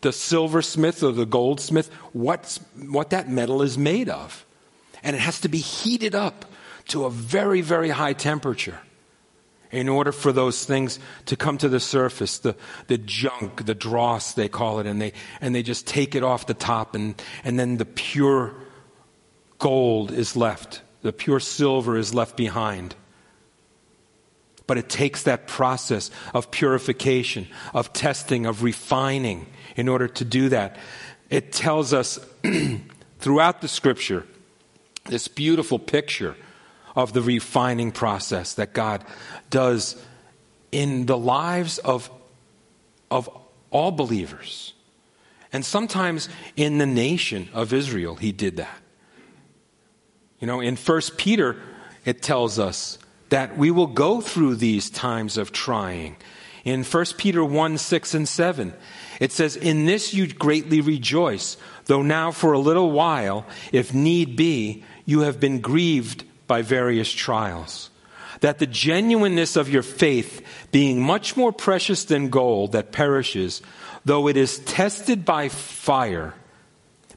the 0.02 0.12
silversmith 0.12 1.04
or 1.04 1.12
the 1.12 1.26
goldsmith 1.26 1.92
what's, 2.14 2.58
what 2.90 3.12
that 3.12 3.30
metal 3.30 3.62
is 3.62 3.78
made 3.78 4.10
of. 4.10 4.46
And 5.04 5.16
it 5.16 5.20
has 5.20 5.40
to 5.42 5.50
be 5.50 5.60
heated 5.60 6.16
up 6.16 6.46
to 6.90 7.06
a 7.06 7.10
very, 7.10 7.62
very 7.62 7.90
high 7.90 8.14
temperature 8.14 8.80
in 9.72 9.88
order 9.88 10.12
for 10.12 10.32
those 10.32 10.66
things 10.66 11.00
to 11.28 11.36
come 11.36 11.58
to 11.58 11.70
the 11.70 11.80
surface, 11.80 12.40
the, 12.40 12.56
the 12.88 12.98
junk, 12.98 13.66
the 13.66 13.76
dross, 13.76 14.34
they 14.34 14.50
call 14.50 14.80
it, 14.80 14.86
and 14.86 15.02
they, 15.02 15.14
and 15.40 15.56
they 15.56 15.64
just 15.64 15.88
take 15.88 16.14
it 16.14 16.24
off 16.24 16.46
the 16.46 16.54
top, 16.54 16.94
and, 16.94 17.22
and 17.44 17.58
then 17.58 17.78
the 17.78 17.86
pure 17.86 18.54
gold 19.60 20.12
is 20.12 20.36
left. 20.36 20.82
The 21.04 21.14
pure 21.14 21.40
silver 21.40 21.98
is 21.98 22.14
left 22.14 22.36
behind. 22.36 22.96
But 24.72 24.78
it 24.78 24.88
takes 24.88 25.24
that 25.24 25.48
process 25.48 26.12
of 26.34 26.50
purification, 26.50 27.50
of 27.74 27.92
testing, 27.92 28.46
of 28.46 28.64
refining 28.64 29.48
in 29.76 29.90
order 29.90 30.08
to 30.08 30.24
do 30.24 30.48
that. 30.48 30.78
It 31.30 31.52
tells 31.52 31.92
us 31.92 32.18
throughout 33.20 33.60
the 33.60 33.68
scripture 33.68 34.26
this 35.04 35.28
beautiful 35.28 35.78
picture 35.78 36.38
of 36.96 37.12
the 37.12 37.22
refining 37.22 37.92
process 37.92 38.54
that 38.54 38.72
God 38.72 39.04
does 39.50 40.02
in 40.72 41.06
the 41.06 41.18
lives 41.18 41.78
of, 41.78 42.10
of 43.10 43.30
all 43.72 43.92
believers. 43.92 44.72
And 45.52 45.66
sometimes 45.66 46.30
in 46.56 46.78
the 46.78 46.86
nation 46.86 47.50
of 47.52 47.74
Israel, 47.74 48.16
he 48.16 48.32
did 48.32 48.56
that. 48.56 48.80
You 50.40 50.48
know, 50.48 50.62
in 50.62 50.78
1 50.78 51.02
Peter, 51.18 51.62
it 52.06 52.22
tells 52.22 52.58
us 52.58 52.98
that 53.32 53.58
we 53.58 53.72
will 53.72 53.88
go 53.88 54.22
through 54.22 54.56
these 54.56 54.90
times 54.90 55.38
of 55.38 55.52
trying. 55.52 56.18
In 56.64 56.84
1 56.84 57.06
Peter 57.18 57.44
1 57.44 57.78
6 57.78 58.14
and 58.14 58.30
7, 58.30 58.74
it 59.20 59.32
says, 59.32 59.56
In 59.56 59.86
this 59.86 60.14
you 60.14 60.28
greatly 60.28 60.80
rejoice, 60.80 61.58
though 61.86 62.04
now 62.04 62.32
for 62.32 62.54
a 62.54 62.60
little 62.60 62.92
while, 62.92 63.48
if 63.72 63.94
need 63.94 64.36
be, 64.36 64.84
you 65.06 65.22
have 65.22 65.40
been 65.40 65.60
grieved 65.62 66.24
by 66.46 66.62
various 66.62 67.12
trials. 67.12 67.90
That 68.42 68.60
the 68.60 68.68
genuineness 68.68 69.56
of 69.56 69.70
your 69.70 69.84
faith, 69.84 70.46
being 70.72 71.02
much 71.02 71.38
more 71.38 71.52
precious 71.52 72.04
than 72.06 72.30
gold 72.30 72.74
that 72.74 72.92
perishes, 72.92 73.62
though 74.04 74.28
it 74.28 74.36
is 74.36 74.60
tested 74.60 75.24
by 75.26 75.48
fire, 75.50 76.34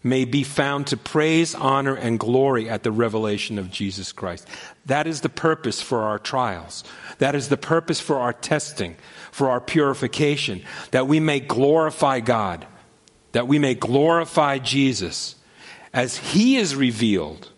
may 0.04 0.26
be 0.26 0.44
found 0.44 0.86
to 0.86 0.96
praise, 0.98 1.54
honor, 1.54 1.94
and 1.94 2.20
glory 2.20 2.68
at 2.68 2.82
the 2.82 2.92
revelation 2.92 3.58
of 3.58 3.70
Jesus 3.70 4.12
Christ. 4.12 4.46
That 4.84 5.06
is 5.06 5.22
the 5.22 5.30
purpose 5.30 5.80
for 5.80 6.02
our 6.02 6.18
trials. 6.18 6.84
That 7.18 7.34
is 7.34 7.48
the 7.48 7.56
purpose 7.56 8.00
for 8.00 8.18
our 8.20 8.34
testing, 8.34 8.96
for 9.32 9.48
our 9.48 9.62
purification, 9.62 10.62
that 10.90 11.08
we 11.08 11.20
may 11.20 11.40
glorify 11.40 12.20
God, 12.20 12.66
that 13.32 13.48
we 13.48 13.58
may 13.58 13.74
glorify 13.74 14.58
Jesus 14.58 15.36
as 15.94 16.18
He 16.18 16.56
is 16.56 16.76
revealed 16.76 17.50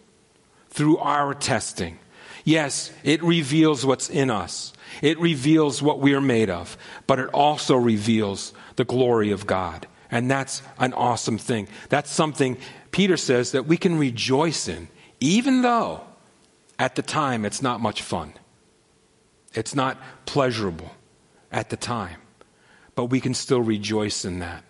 through 0.71 0.99
our 0.99 1.35
testing. 1.35 1.99
Yes, 2.45 2.93
it 3.03 3.23
reveals 3.25 3.85
what's 3.85 4.09
in 4.09 4.31
us. 4.31 4.73
It 5.03 5.19
reveals 5.19 5.83
what 5.83 5.99
we 5.99 6.15
are 6.15 6.21
made 6.21 6.49
of, 6.49 6.79
but 7.09 7.19
it 7.19 7.29
also 7.31 7.75
reveals 7.75 8.53
the 8.77 8.85
glory 8.85 9.33
of 9.33 9.49
God. 9.49 9.89
And 10.11 10.31
that's 10.31 10.63
an 10.79 10.93
awesome 10.93 11.39
thing. 11.39 11.69
That's 11.89 12.11
something 12.11 12.59
Peter 12.91 13.17
says 13.17 13.53
that 13.53 13.67
we 13.67 13.77
can 13.77 13.99
rejoice 13.99 14.69
in, 14.69 14.89
even 15.21 15.63
though 15.63 16.03
At 16.79 16.95
the 16.95 17.03
time, 17.03 17.45
it's 17.45 17.63
not 17.63 17.81
much 17.81 18.03
fun. 18.03 18.35
It's 19.55 19.75
not 19.75 19.99
pleasurable 20.27 20.91
at 21.51 21.71
the 21.71 21.77
time, 21.77 22.21
but 22.95 23.07
we 23.07 23.21
can 23.21 23.35
still 23.35 23.63
rejoice 23.63 24.25
in 24.25 24.41
that. 24.41 24.63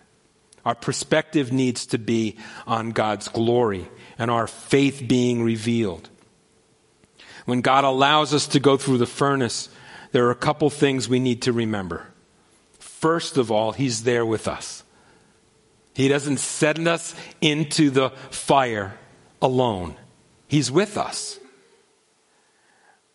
Our 0.65 0.75
perspective 0.75 1.51
needs 1.51 1.85
to 1.87 1.97
be 1.97 2.37
on 2.65 2.91
God's 2.91 3.27
glory 3.27 3.89
and 4.17 4.31
our 4.31 4.47
faith 4.47 5.03
being 5.07 5.43
revealed. 5.43 6.09
When 7.45 7.61
God 7.61 7.83
allows 7.83 8.33
us 8.33 8.47
to 8.47 8.59
go 8.59 8.77
through 8.77 8.97
the 8.97 9.05
furnace, 9.05 9.69
there 10.11 10.25
are 10.27 10.31
a 10.31 10.35
couple 10.35 10.69
things 10.69 11.07
we 11.07 11.19
need 11.19 11.41
to 11.43 11.53
remember. 11.53 12.07
First 12.79 13.37
of 13.37 13.51
all, 13.51 13.73
He's 13.73 14.03
there 14.03 14.25
with 14.25 14.47
us. 14.47 14.83
He 15.97 16.07
doesn't 16.07 16.37
send 16.37 16.87
us 16.87 17.15
into 17.41 17.89
the 17.89 18.11
fire 18.29 18.95
alone, 19.41 19.95
He's 20.47 20.69
with 20.69 20.95
us. 20.95 21.39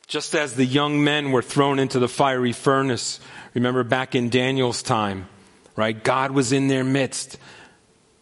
Just 0.08 0.34
as 0.34 0.56
the 0.56 0.64
young 0.64 1.04
men 1.04 1.30
were 1.30 1.42
thrown 1.42 1.78
into 1.78 2.00
the 2.00 2.08
fiery 2.08 2.50
furnace, 2.50 3.20
remember 3.54 3.84
back 3.84 4.16
in 4.16 4.30
Daniel's 4.30 4.82
time, 4.82 5.28
right? 5.76 6.02
God 6.02 6.32
was 6.32 6.50
in 6.50 6.66
their 6.66 6.82
midst. 6.82 7.38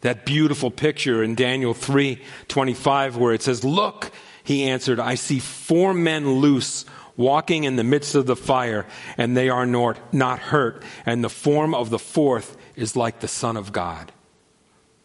That 0.02 0.26
beautiful 0.26 0.70
picture 0.70 1.22
in 1.22 1.34
Daniel 1.34 1.72
3 1.72 2.22
25, 2.48 3.16
where 3.16 3.32
it 3.32 3.40
says, 3.40 3.64
Look, 3.64 4.12
he 4.44 4.64
answered, 4.64 5.00
I 5.00 5.14
see 5.14 5.38
four 5.38 5.94
men 5.94 6.34
loose 6.34 6.84
walking 7.16 7.64
in 7.64 7.76
the 7.76 7.84
midst 7.84 8.14
of 8.14 8.26
the 8.26 8.36
fire, 8.36 8.84
and 9.16 9.34
they 9.34 9.48
are 9.48 9.64
not, 9.64 10.12
not 10.12 10.38
hurt, 10.38 10.82
and 11.06 11.24
the 11.24 11.30
form 11.30 11.74
of 11.74 11.88
the 11.88 11.98
fourth 11.98 12.58
is 12.76 12.94
like 12.94 13.20
the 13.20 13.28
Son 13.28 13.56
of 13.56 13.72
God. 13.72 14.12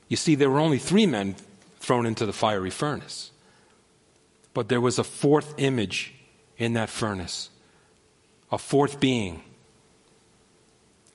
You 0.08 0.18
see, 0.18 0.36
there 0.36 0.50
were 0.50 0.60
only 0.60 0.78
three 0.78 1.06
men 1.06 1.36
thrown 1.80 2.06
into 2.06 2.26
the 2.26 2.34
fiery 2.34 2.70
furnace, 2.70 3.32
but 4.54 4.70
there 4.70 4.82
was 4.82 5.00
a 5.00 5.04
fourth 5.04 5.54
image 5.58 6.14
in 6.58 6.74
that 6.74 6.90
furnace, 6.90 7.50
a 8.52 8.58
fourth 8.58 9.00
being. 9.00 9.44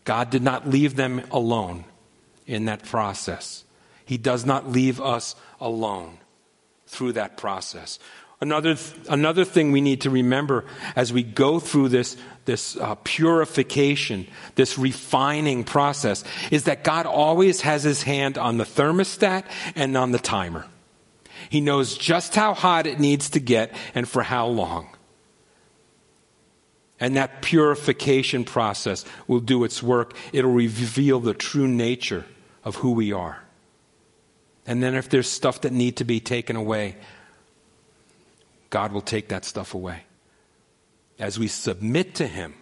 God 0.04 0.30
did 0.30 0.42
not 0.42 0.68
leave 0.68 0.97
them 0.97 1.23
alone 1.30 1.85
in 2.47 2.64
that 2.64 2.85
process. 2.85 3.64
He 4.04 4.18
does 4.18 4.44
not 4.44 4.68
leave 4.68 5.00
us 5.00 5.37
alone 5.61 6.18
through 6.87 7.12
that 7.12 7.37
process. 7.37 7.99
Another, 8.42 8.76
another 9.11 9.44
thing 9.44 9.70
we 9.70 9.82
need 9.82 10.00
to 10.02 10.11
remember 10.11 10.64
as 10.97 11.12
we 11.12 11.23
go 11.23 11.61
through 11.61 11.90
this, 11.90 12.16
this 12.47 12.75
uh, 12.78 12.94
purification, 13.04 14.26
this 14.54 14.78
refining 14.78 15.62
process, 15.62 16.25
is 16.50 16.64
that 16.64 16.82
God 16.82 17.04
always 17.04 17.61
has 17.61 17.82
his 17.82 18.02
hand 18.02 18.38
on 18.38 18.56
the 18.56 18.64
thermostat 18.64 19.44
and 19.75 19.94
on 19.94 20.12
the 20.12 20.18
timer. 20.18 20.66
He 21.50 21.61
knows 21.61 21.99
just 21.99 22.35
how 22.35 22.54
hot 22.54 22.87
it 22.87 22.99
needs 22.99 23.28
to 23.30 23.40
get 23.40 23.75
and 23.94 24.09
for 24.09 24.23
how 24.23 24.47
long. 24.47 24.88
And 26.99 27.16
that 27.16 27.42
purification 27.42 28.44
process 28.44 29.04
will 29.26 29.40
do 29.40 29.64
its 29.64 29.82
work. 29.82 30.14
It'll 30.32 30.50
reveal 30.52 31.20
the 31.20 31.35
true 31.35 31.68
nature 31.68 32.25
of 32.64 32.76
who 32.76 32.92
we 32.92 33.12
are. 33.12 33.42
And 34.66 34.82
then 34.82 34.94
if 34.94 35.09
there's 35.09 35.28
stuff 35.28 35.62
that 35.62 35.73
need 35.73 35.97
to 35.97 36.04
be 36.04 36.20
taken 36.20 36.56
away, 36.56 36.97
God 38.71 38.93
will 38.93 39.00
take 39.00 39.29
that 39.29 39.45
stuff 39.45 39.75
away. 39.75 40.05
As 41.19 41.39
we 41.39 41.49
submit 41.49 42.15
to 42.17 42.27
Him, 42.27 42.55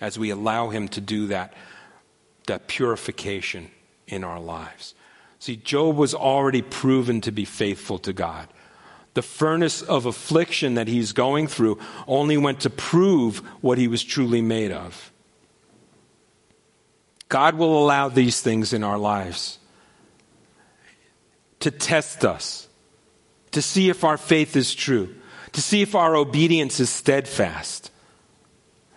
as 0.00 0.18
we 0.18 0.30
allow 0.30 0.70
Him 0.70 0.88
to 0.88 1.00
do 1.00 1.26
that, 1.28 1.52
that 2.46 2.68
purification 2.68 3.70
in 4.06 4.24
our 4.24 4.40
lives. 4.40 4.94
See, 5.38 5.56
Job 5.56 5.96
was 5.96 6.14
already 6.14 6.62
proven 6.62 7.20
to 7.22 7.32
be 7.32 7.44
faithful 7.44 7.98
to 8.00 8.12
God 8.12 8.48
the 9.16 9.22
furnace 9.22 9.80
of 9.80 10.04
affliction 10.04 10.74
that 10.74 10.88
he's 10.88 11.12
going 11.12 11.46
through 11.46 11.78
only 12.06 12.36
went 12.36 12.60
to 12.60 12.68
prove 12.68 13.38
what 13.62 13.78
he 13.78 13.88
was 13.88 14.04
truly 14.04 14.42
made 14.42 14.70
of. 14.70 15.10
God 17.30 17.54
will 17.54 17.82
allow 17.82 18.10
these 18.10 18.42
things 18.42 18.74
in 18.74 18.84
our 18.84 18.98
lives 18.98 19.58
to 21.60 21.70
test 21.70 22.26
us, 22.26 22.68
to 23.52 23.62
see 23.62 23.88
if 23.88 24.04
our 24.04 24.18
faith 24.18 24.54
is 24.54 24.74
true, 24.74 25.14
to 25.56 25.62
see 25.62 25.80
if 25.80 25.94
our 25.94 26.14
obedience 26.14 26.80
is 26.80 26.90
steadfast. 26.90 27.90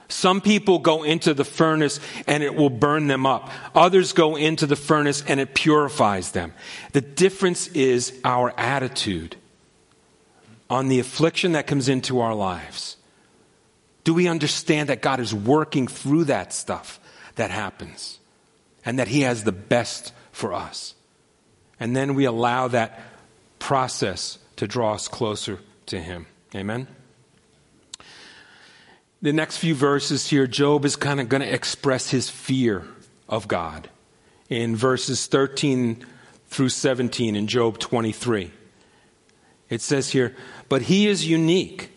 Some 0.09 0.41
people 0.41 0.79
go 0.79 1.03
into 1.03 1.33
the 1.33 1.45
furnace 1.45 2.01
and 2.27 2.43
it 2.43 2.53
will 2.53 2.69
burn 2.69 3.07
them 3.07 3.25
up. 3.25 3.49
Others 3.73 4.11
go 4.11 4.35
into 4.35 4.65
the 4.65 4.75
furnace 4.75 5.23
and 5.25 5.39
it 5.39 5.55
purifies 5.55 6.31
them. 6.31 6.51
The 6.91 6.99
difference 6.99 7.69
is 7.69 8.19
our 8.25 8.53
attitude 8.59 9.37
on 10.69 10.89
the 10.89 10.99
affliction 10.99 11.53
that 11.53 11.65
comes 11.65 11.87
into 11.87 12.19
our 12.19 12.35
lives? 12.35 12.97
Do 14.03 14.13
we 14.13 14.27
understand 14.27 14.89
that 14.89 15.01
God 15.01 15.21
is 15.21 15.33
working 15.33 15.87
through 15.87 16.25
that 16.25 16.51
stuff 16.51 16.99
that 17.35 17.51
happens 17.51 18.19
and 18.83 18.99
that 18.99 19.07
He 19.07 19.21
has 19.21 19.45
the 19.45 19.53
best 19.53 20.11
for 20.33 20.53
us? 20.53 20.93
And 21.79 21.95
then 21.95 22.15
we 22.15 22.25
allow 22.25 22.67
that 22.67 22.99
process 23.59 24.39
to 24.57 24.67
draw 24.67 24.95
us 24.95 25.07
closer 25.07 25.59
to 25.85 26.01
Him. 26.01 26.25
Amen? 26.55 26.87
The 29.21 29.33
next 29.33 29.57
few 29.57 29.75
verses 29.75 30.29
here, 30.29 30.47
Job 30.47 30.85
is 30.85 30.95
kind 30.95 31.19
of 31.19 31.29
going 31.29 31.41
to 31.41 31.53
express 31.53 32.09
his 32.09 32.29
fear 32.29 32.85
of 33.27 33.47
God 33.47 33.89
in 34.49 34.75
verses 34.75 35.27
13 35.27 36.05
through 36.47 36.69
17 36.69 37.35
in 37.35 37.47
Job 37.47 37.79
23. 37.79 38.51
It 39.69 39.81
says 39.81 40.09
here, 40.09 40.35
but 40.67 40.83
he 40.83 41.07
is 41.07 41.27
unique. 41.27 41.91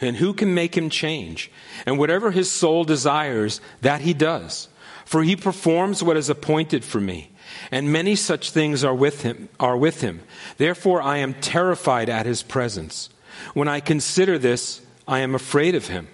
And 0.00 0.16
who 0.16 0.32
can 0.32 0.54
make 0.54 0.76
him 0.76 0.90
change? 0.90 1.50
And 1.84 1.98
whatever 1.98 2.30
his 2.30 2.50
soul 2.50 2.84
desires, 2.84 3.60
that 3.80 4.00
he 4.00 4.14
does. 4.14 4.68
For 5.04 5.24
he 5.24 5.34
performs 5.34 6.02
what 6.04 6.16
is 6.16 6.30
appointed 6.30 6.84
for 6.84 7.00
me. 7.00 7.30
And 7.72 7.92
many 7.92 8.14
such 8.14 8.52
things 8.52 8.84
are 8.84 8.94
with 8.94 9.22
him, 9.22 9.48
are 9.58 9.76
with 9.76 10.00
him. 10.02 10.20
Therefore 10.56 11.02
I 11.02 11.18
am 11.18 11.34
terrified 11.34 12.08
at 12.08 12.26
his 12.26 12.44
presence. 12.44 13.10
When 13.54 13.68
I 13.68 13.80
consider 13.80 14.38
this, 14.38 14.80
I 15.06 15.20
am 15.20 15.34
afraid 15.34 15.74
of 15.74 15.86
him. 15.88 16.08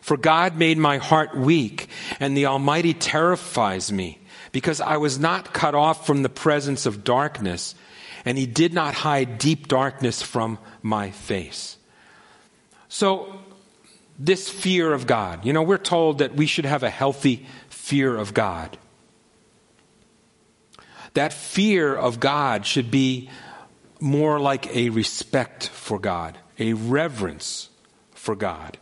For 0.00 0.16
God 0.16 0.56
made 0.56 0.78
my 0.78 0.98
heart 0.98 1.36
weak, 1.36 1.88
and 2.18 2.36
the 2.36 2.46
Almighty 2.46 2.92
terrifies 2.92 3.92
me, 3.92 4.18
because 4.50 4.80
I 4.80 4.96
was 4.96 5.18
not 5.18 5.54
cut 5.54 5.74
off 5.74 6.06
from 6.06 6.22
the 6.22 6.28
presence 6.28 6.86
of 6.86 7.04
darkness, 7.04 7.74
and 8.24 8.36
he 8.36 8.46
did 8.46 8.74
not 8.74 8.94
hide 8.94 9.38
deep 9.38 9.68
darkness 9.68 10.20
from 10.20 10.58
my 10.82 11.10
face. 11.10 11.76
So, 12.88 13.40
this 14.18 14.48
fear 14.48 14.92
of 14.92 15.06
God, 15.06 15.44
you 15.44 15.52
know, 15.52 15.62
we're 15.62 15.78
told 15.78 16.18
that 16.18 16.34
we 16.34 16.46
should 16.46 16.66
have 16.66 16.82
a 16.82 16.90
healthy 16.90 17.46
fear 17.68 18.16
of 18.16 18.34
God. 18.34 18.76
That 21.14 21.32
fear 21.32 21.94
of 21.94 22.20
God 22.20 22.66
should 22.66 22.90
be 22.90 23.30
more 24.02 24.40
like 24.40 24.74
a 24.74 24.90
respect 24.90 25.68
for 25.68 25.98
God, 25.98 26.36
a 26.58 26.72
reverence 26.74 27.70
for 28.10 28.34
God. 28.34 28.76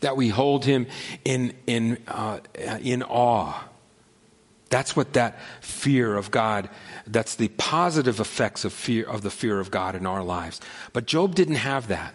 That 0.00 0.16
we 0.16 0.28
hold 0.28 0.64
Him 0.64 0.86
in, 1.24 1.54
in, 1.66 1.98
uh, 2.06 2.40
in 2.80 3.02
awe. 3.02 3.64
That's 4.68 4.96
what 4.96 5.14
that 5.14 5.38
fear 5.60 6.16
of 6.16 6.30
God 6.30 6.68
that's 7.06 7.36
the 7.36 7.48
positive 7.48 8.20
effects 8.20 8.64
of 8.64 8.72
fear 8.72 9.04
of 9.04 9.22
the 9.22 9.30
fear 9.30 9.60
of 9.60 9.70
God 9.70 9.94
in 9.94 10.06
our 10.06 10.22
lives. 10.22 10.60
But 10.92 11.06
Job 11.06 11.34
didn't 11.34 11.56
have 11.56 11.88
that. 11.88 12.14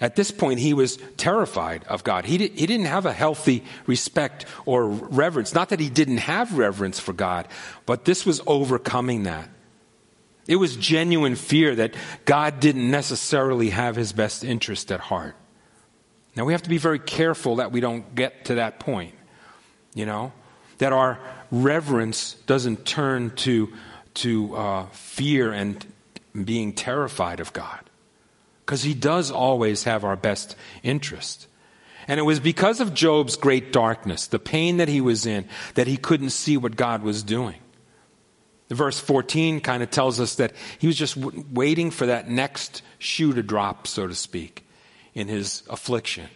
At 0.00 0.16
this 0.16 0.30
point, 0.30 0.58
he 0.58 0.74
was 0.74 0.98
terrified 1.16 1.84
of 1.84 2.02
God. 2.02 2.24
He, 2.24 2.38
he 2.38 2.66
didn't 2.66 2.86
have 2.86 3.06
a 3.06 3.12
healthy 3.12 3.64
respect 3.86 4.46
or 4.64 4.88
reverence. 4.88 5.54
Not 5.54 5.68
that 5.68 5.80
he 5.80 5.90
didn't 5.90 6.18
have 6.18 6.58
reverence 6.58 6.98
for 6.98 7.12
God, 7.12 7.46
but 7.86 8.04
this 8.04 8.26
was 8.26 8.40
overcoming 8.46 9.24
that. 9.24 9.48
It 10.46 10.56
was 10.56 10.76
genuine 10.76 11.36
fear 11.36 11.74
that 11.76 11.94
God 12.24 12.60
didn't 12.60 12.90
necessarily 12.90 13.70
have 13.70 13.96
his 13.96 14.12
best 14.12 14.44
interest 14.44 14.90
at 14.90 15.00
heart. 15.00 15.36
Now, 16.34 16.44
we 16.44 16.52
have 16.52 16.62
to 16.62 16.70
be 16.70 16.78
very 16.78 16.98
careful 16.98 17.56
that 17.56 17.72
we 17.72 17.80
don't 17.80 18.14
get 18.14 18.46
to 18.46 18.56
that 18.56 18.80
point, 18.80 19.14
you 19.94 20.06
know, 20.06 20.32
that 20.78 20.92
our 20.92 21.18
reverence 21.50 22.34
doesn't 22.46 22.84
turn 22.84 23.30
to 23.36 23.72
to 24.14 24.54
uh, 24.56 24.86
fear 24.92 25.52
and 25.52 25.86
being 26.44 26.72
terrified 26.72 27.40
of 27.40 27.52
God. 27.52 27.80
Because 28.64 28.82
he 28.82 28.94
does 28.94 29.30
always 29.30 29.84
have 29.84 30.04
our 30.04 30.16
best 30.16 30.56
interest. 30.82 31.46
And 32.08 32.18
it 32.18 32.24
was 32.24 32.40
because 32.40 32.80
of 32.80 32.94
Job's 32.94 33.36
great 33.36 33.72
darkness, 33.72 34.26
the 34.26 34.38
pain 34.38 34.78
that 34.78 34.88
he 34.88 35.00
was 35.00 35.24
in, 35.24 35.48
that 35.74 35.86
he 35.86 35.96
couldn't 35.96 36.30
see 36.30 36.56
what 36.56 36.76
God 36.76 37.02
was 37.02 37.22
doing. 37.22 37.56
Verse 38.72 38.98
14 38.98 39.60
kind 39.60 39.82
of 39.82 39.90
tells 39.90 40.18
us 40.20 40.36
that 40.36 40.52
he 40.78 40.86
was 40.86 40.96
just 40.96 41.20
w- 41.20 41.44
waiting 41.52 41.90
for 41.90 42.06
that 42.06 42.28
next 42.28 42.82
shoe 42.98 43.32
to 43.32 43.42
drop, 43.42 43.86
so 43.86 44.06
to 44.06 44.14
speak, 44.14 44.66
in 45.14 45.28
his 45.28 45.62
affliction. 45.68 46.28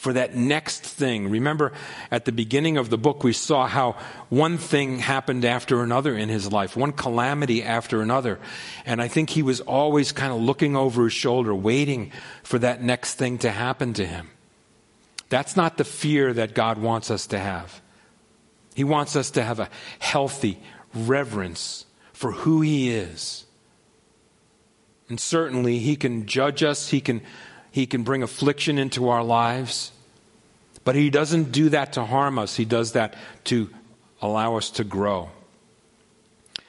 for 0.00 0.14
that 0.14 0.34
next 0.34 0.80
thing. 0.80 1.28
Remember, 1.28 1.72
at 2.10 2.24
the 2.24 2.32
beginning 2.32 2.78
of 2.78 2.88
the 2.88 2.96
book, 2.96 3.22
we 3.22 3.34
saw 3.34 3.66
how 3.66 3.96
one 4.30 4.56
thing 4.56 4.98
happened 4.98 5.44
after 5.44 5.82
another 5.82 6.16
in 6.16 6.30
his 6.30 6.50
life, 6.50 6.74
one 6.74 6.92
calamity 6.92 7.62
after 7.62 8.00
another. 8.00 8.38
And 8.86 9.02
I 9.02 9.08
think 9.08 9.28
he 9.28 9.42
was 9.42 9.60
always 9.60 10.10
kind 10.10 10.32
of 10.32 10.40
looking 10.40 10.74
over 10.74 11.04
his 11.04 11.12
shoulder, 11.12 11.54
waiting 11.54 12.12
for 12.42 12.58
that 12.60 12.82
next 12.82 13.16
thing 13.16 13.36
to 13.38 13.50
happen 13.50 13.92
to 13.92 14.06
him. 14.06 14.30
That's 15.28 15.54
not 15.54 15.76
the 15.76 15.84
fear 15.84 16.32
that 16.32 16.54
God 16.54 16.78
wants 16.78 17.10
us 17.10 17.26
to 17.26 17.38
have. 17.38 17.82
He 18.74 18.84
wants 18.84 19.16
us 19.16 19.30
to 19.32 19.42
have 19.42 19.60
a 19.60 19.68
healthy 19.98 20.62
reverence 20.94 21.86
for 22.12 22.32
who 22.32 22.60
He 22.60 22.90
is. 22.90 23.44
And 25.08 25.18
certainly, 25.18 25.78
He 25.78 25.96
can 25.96 26.26
judge 26.26 26.62
us, 26.62 26.88
He 26.88 27.00
can 27.00 27.22
he 27.70 27.86
can 27.86 28.02
bring 28.02 28.22
affliction 28.22 28.78
into 28.78 29.08
our 29.08 29.22
lives. 29.22 29.92
But 30.84 30.96
He 30.96 31.10
doesn't 31.10 31.52
do 31.52 31.68
that 31.70 31.94
to 31.94 32.04
harm 32.04 32.38
us, 32.38 32.56
He 32.56 32.64
does 32.64 32.92
that 32.92 33.16
to 33.44 33.70
allow 34.20 34.56
us 34.56 34.70
to 34.72 34.84
grow. 34.84 35.30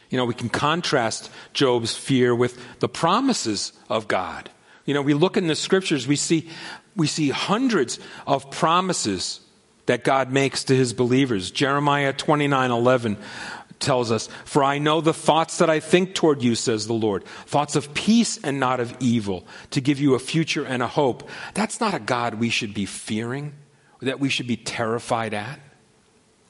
You 0.09 0.17
know, 0.17 0.25
we 0.25 0.33
can 0.33 0.49
contrast 0.49 1.31
Job's 1.53 1.95
fear 1.95 2.35
with 2.35 2.79
the 2.79 2.89
promises 2.89 3.71
of 3.89 4.07
God. 4.07 4.49
You 4.85 4.93
know, 4.93 5.01
we 5.01 5.13
look 5.13 5.37
in 5.37 5.47
the 5.47 5.55
scriptures, 5.55 6.07
we 6.07 6.17
see, 6.17 6.49
we 6.95 7.07
see 7.07 7.29
hundreds 7.29 7.97
of 8.27 8.51
promises 8.51 9.39
that 9.85 10.03
God 10.03 10.31
makes 10.31 10.65
to 10.65 10.75
his 10.75 10.93
believers. 10.93 11.49
Jeremiah 11.49 12.13
29 12.13 12.71
11 12.71 13.17
tells 13.81 14.11
us, 14.11 14.29
For 14.45 14.63
I 14.63 14.77
know 14.77 15.01
the 15.01 15.13
thoughts 15.13 15.57
that 15.57 15.69
I 15.69 15.79
think 15.79 16.15
toward 16.15 16.41
you, 16.41 16.55
says 16.55 16.87
the 16.87 16.93
Lord, 16.93 17.25
thoughts 17.45 17.75
of 17.75 17.93
peace 17.93 18.39
and 18.43 18.59
not 18.59 18.79
of 18.79 18.95
evil, 18.99 19.45
to 19.71 19.81
give 19.81 19.99
you 19.99 20.13
a 20.13 20.19
future 20.19 20.63
and 20.63 20.81
a 20.81 20.87
hope. 20.87 21.27
That's 21.53 21.79
not 21.79 21.93
a 21.93 21.99
God 21.99 22.35
we 22.35 22.49
should 22.49 22.73
be 22.73 22.85
fearing, 22.85 23.53
that 24.01 24.19
we 24.19 24.29
should 24.29 24.47
be 24.47 24.57
terrified 24.57 25.33
at. 25.33 25.59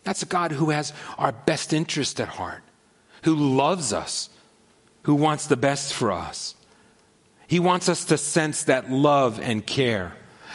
That's 0.03 0.23
a 0.23 0.27
God 0.27 0.51
who 0.51 0.69
has 0.71 0.93
our 1.17 1.31
best 1.31 1.73
interest 1.73 2.19
at 2.19 2.27
heart, 2.27 2.63
who 3.23 3.35
loves 3.35 3.93
us, 3.93 4.29
who 5.03 5.15
wants 5.15 5.47
the 5.47 5.57
best 5.57 5.93
for 5.93 6.11
us. 6.11 6.55
He 7.47 7.59
wants 7.59 7.89
us 7.89 8.05
to 8.05 8.17
sense 8.17 8.63
that 8.63 8.89
love 8.89 9.39
and 9.39 9.65
care. 9.65 10.13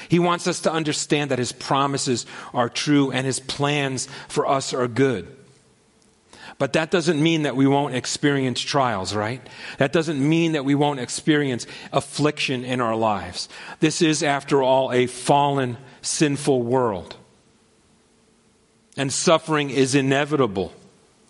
He 0.08 0.18
wants 0.18 0.46
us 0.46 0.60
to 0.60 0.72
understand 0.72 1.30
that 1.30 1.38
His 1.38 1.52
promises 1.52 2.26
are 2.54 2.68
true 2.68 3.10
and 3.10 3.26
His 3.26 3.40
plans 3.40 4.08
for 4.28 4.48
us 4.48 4.72
are 4.72 4.88
good. 4.88 5.35
But 6.58 6.72
that 6.72 6.90
doesn't 6.90 7.22
mean 7.22 7.42
that 7.42 7.54
we 7.54 7.66
won't 7.66 7.94
experience 7.94 8.60
trials, 8.60 9.14
right? 9.14 9.46
That 9.78 9.92
doesn't 9.92 10.26
mean 10.26 10.52
that 10.52 10.64
we 10.64 10.74
won't 10.74 11.00
experience 11.00 11.66
affliction 11.92 12.64
in 12.64 12.80
our 12.80 12.96
lives. 12.96 13.48
This 13.80 14.00
is, 14.00 14.22
after 14.22 14.62
all, 14.62 14.90
a 14.90 15.06
fallen, 15.06 15.76
sinful 16.00 16.62
world. 16.62 17.16
And 18.96 19.12
suffering 19.12 19.68
is 19.68 19.94
inevitable 19.94 20.72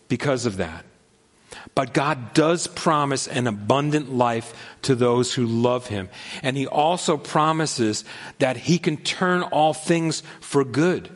because 0.09 0.47
of 0.47 0.59
that. 0.59 0.85
But 1.75 1.93
God 1.93 2.33
does 2.33 2.69
promise 2.69 3.27
an 3.27 3.49
abundant 3.49 4.15
life 4.15 4.55
to 4.83 4.95
those 4.95 5.35
who 5.35 5.45
love 5.45 5.89
Him. 5.89 6.09
And 6.43 6.57
He 6.57 6.69
also 6.69 7.17
promises 7.17 8.05
that 8.39 8.57
He 8.57 8.79
can 8.79 8.97
turn 8.97 9.43
all 9.43 9.75
things 9.75 10.23
for 10.41 10.65
good. 10.65 11.11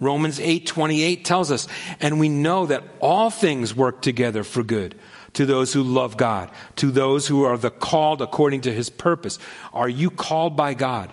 Romans 0.00 0.38
8:28 0.38 1.24
tells 1.24 1.50
us, 1.50 1.66
and 2.00 2.20
we 2.20 2.28
know 2.28 2.66
that 2.66 2.84
all 3.00 3.30
things 3.30 3.74
work 3.74 4.00
together 4.00 4.44
for 4.44 4.62
good 4.62 4.94
to 5.34 5.44
those 5.44 5.72
who 5.72 5.82
love 5.82 6.16
God, 6.16 6.50
to 6.76 6.90
those 6.90 7.26
who 7.26 7.44
are 7.44 7.58
the 7.58 7.70
called 7.70 8.22
according 8.22 8.62
to 8.62 8.72
his 8.72 8.90
purpose. 8.90 9.38
Are 9.72 9.88
you 9.88 10.10
called 10.10 10.56
by 10.56 10.74
God? 10.74 11.12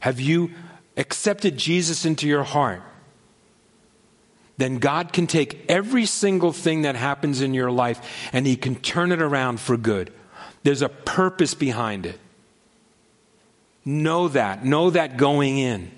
Have 0.00 0.20
you 0.20 0.50
accepted 0.96 1.56
Jesus 1.56 2.04
into 2.04 2.28
your 2.28 2.44
heart? 2.44 2.82
Then 4.58 4.78
God 4.78 5.12
can 5.12 5.26
take 5.26 5.64
every 5.68 6.06
single 6.06 6.52
thing 6.52 6.82
that 6.82 6.96
happens 6.96 7.40
in 7.40 7.52
your 7.52 7.70
life 7.70 8.00
and 8.32 8.46
he 8.46 8.56
can 8.56 8.74
turn 8.76 9.12
it 9.12 9.20
around 9.20 9.60
for 9.60 9.76
good. 9.76 10.12
There's 10.62 10.82
a 10.82 10.88
purpose 10.88 11.54
behind 11.54 12.06
it. 12.06 12.18
Know 13.84 14.28
that. 14.28 14.64
Know 14.64 14.90
that 14.90 15.16
going 15.16 15.58
in. 15.58 15.90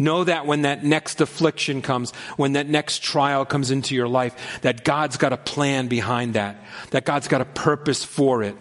Know 0.00 0.24
that 0.24 0.46
when 0.46 0.62
that 0.62 0.82
next 0.82 1.20
affliction 1.20 1.82
comes, 1.82 2.12
when 2.38 2.54
that 2.54 2.66
next 2.66 3.02
trial 3.02 3.44
comes 3.44 3.70
into 3.70 3.94
your 3.94 4.08
life, 4.08 4.60
that 4.62 4.82
God's 4.82 5.18
got 5.18 5.34
a 5.34 5.36
plan 5.36 5.88
behind 5.88 6.32
that, 6.36 6.56
that 6.92 7.04
God's 7.04 7.28
got 7.28 7.42
a 7.42 7.44
purpose 7.44 8.02
for 8.02 8.42
it, 8.42 8.56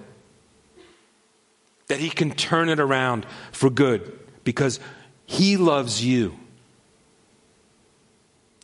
that 1.88 2.02
He 2.02 2.10
can 2.10 2.32
turn 2.32 2.68
it 2.68 2.82
around 2.82 3.26
for 3.54 3.70
good 3.70 4.20
because 4.44 4.82
He 5.28 5.56
loves 5.56 6.04
you 6.04 6.38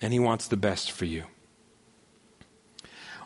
and 0.01 0.11
He 0.11 0.19
wants 0.19 0.49
the 0.49 0.57
best 0.57 0.91
for 0.91 1.05
you. 1.05 1.23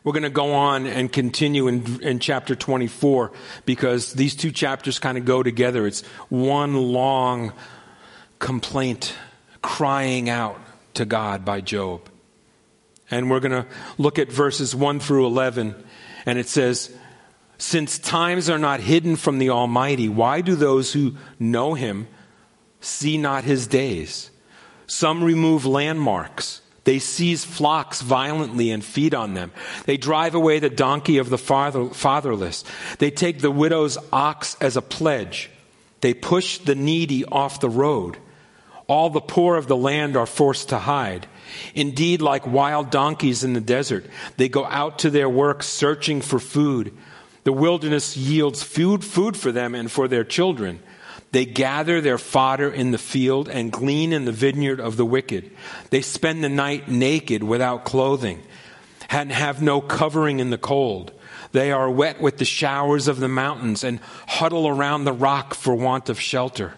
We're 0.04 0.14
going 0.14 0.22
to 0.22 0.30
go 0.30 0.54
on 0.54 0.86
and 0.86 1.12
continue 1.12 1.68
in, 1.68 2.04
in 2.04 2.20
chapter 2.20 2.54
24 2.54 3.32
because 3.66 4.14
these 4.14 4.36
two 4.36 4.52
chapters 4.52 5.00
kind 5.00 5.18
of 5.18 5.26
go 5.26 5.42
together. 5.42 5.88
It's 5.88 6.06
one 6.30 6.76
long 6.76 7.52
complaint 8.38 9.16
crying 9.62 10.30
out 10.30 10.60
to 10.96 11.06
God 11.06 11.46
by 11.46 11.62
Job. 11.62 12.10
And 13.12 13.30
we're 13.30 13.40
going 13.40 13.64
to 13.64 13.66
look 13.98 14.20
at 14.20 14.32
verses 14.32 14.76
1 14.76 15.00
through 15.00 15.26
11, 15.26 15.76
and 16.26 16.38
it 16.38 16.48
says, 16.48 16.96
Since 17.58 18.00
times 18.00 18.50
are 18.50 18.60
not 18.60 18.80
hidden 18.80 19.16
from 19.16 19.40
the 19.40 19.50
Almighty, 19.50 20.08
why 20.10 20.42
do 20.42 20.56
those 20.56 20.94
who 20.94 21.16
know 21.40 21.74
him 21.74 22.08
see 22.82 23.18
not 23.18 23.44
his 23.44 23.68
days? 23.68 24.30
Some 24.86 25.24
remove 25.24 25.66
landmarks. 25.66 26.62
They 26.84 27.00
seize 27.00 27.46
flocks 27.46 28.02
violently 28.02 28.72
and 28.72 28.84
feed 28.84 29.14
on 29.14 29.34
them. 29.34 29.52
They 29.86 29.98
drive 29.98 30.34
away 30.34 30.60
the 30.60 30.70
donkey 30.70 31.18
of 31.18 31.30
the 31.30 31.38
father, 31.38 31.90
fatherless. 31.90 32.64
They 32.98 33.12
take 33.12 33.40
the 33.40 33.52
widow's 33.52 33.98
ox 34.12 34.56
as 34.60 34.76
a 34.76 34.82
pledge. 34.82 35.52
They 36.02 36.14
push 36.14 36.60
the 36.60 36.76
needy 36.76 37.26
off 37.26 37.60
the 37.60 37.70
road. 37.70 38.18
All 38.90 39.12
the 39.12 39.22
poor 39.22 39.56
of 39.56 39.68
the 39.68 39.78
land 39.78 40.18
are 40.18 40.26
forced 40.26 40.70
to 40.70 40.80
hide. 40.80 41.28
Indeed, 41.76 42.24
like 42.24 42.48
wild 42.48 42.90
donkeys 42.90 43.44
in 43.44 43.54
the 43.54 43.62
desert, 43.62 44.08
they 44.38 44.50
go 44.50 44.66
out 44.66 45.00
to 45.00 45.12
their 45.12 45.30
work 45.30 45.62
searching 45.62 46.22
for 46.22 46.40
food. 46.40 46.98
The 47.44 47.54
wilderness 47.54 48.18
yields 48.18 48.64
food, 48.64 49.06
food 49.06 49.38
for 49.38 49.52
them 49.52 49.76
and 49.76 49.92
for 49.92 50.08
their 50.08 50.24
children. 50.24 50.80
They 51.32 51.46
gather 51.46 52.02
their 52.02 52.18
fodder 52.18 52.72
in 52.72 52.90
the 52.90 52.98
field 52.98 53.48
and 53.48 53.72
glean 53.72 54.12
in 54.12 54.26
the 54.26 54.32
vineyard 54.32 54.80
of 54.80 54.98
the 54.98 55.06
wicked. 55.06 55.52
They 55.92 56.02
spend 56.02 56.44
the 56.44 56.50
night 56.50 56.90
naked 56.90 57.44
without 57.44 57.86
clothing 57.86 58.42
and 59.12 59.32
have 59.32 59.62
no 59.62 59.82
covering 59.82 60.40
in 60.40 60.50
the 60.50 60.58
cold. 60.58 61.12
They 61.52 61.72
are 61.72 61.92
wet 61.92 62.20
with 62.20 62.40
the 62.40 62.46
showers 62.46 63.08
of 63.08 63.20
the 63.20 63.28
mountains 63.28 63.84
and 63.84 64.00
huddle 64.28 64.68
around 64.68 65.04
the 65.04 65.14
rock 65.14 65.54
for 65.54 65.76
want 65.76 66.10
of 66.10 66.20
shelter. 66.20 66.74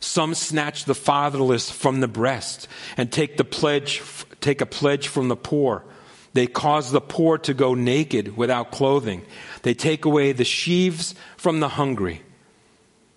Some 0.00 0.34
snatch 0.34 0.84
the 0.84 0.94
fatherless 0.94 1.70
from 1.70 2.00
the 2.00 2.08
breast 2.08 2.68
and 2.96 3.10
take 3.10 3.36
the 3.36 3.44
pledge, 3.44 4.02
take 4.40 4.60
a 4.60 4.66
pledge 4.66 5.08
from 5.08 5.28
the 5.28 5.36
poor. 5.36 5.84
They 6.32 6.46
cause 6.46 6.90
the 6.92 7.00
poor 7.00 7.38
to 7.38 7.54
go 7.54 7.74
naked 7.74 8.36
without 8.36 8.70
clothing. 8.70 9.24
They 9.62 9.74
take 9.74 10.04
away 10.04 10.32
the 10.32 10.44
sheaves 10.44 11.14
from 11.36 11.60
the 11.60 11.68
hungry. 11.68 12.22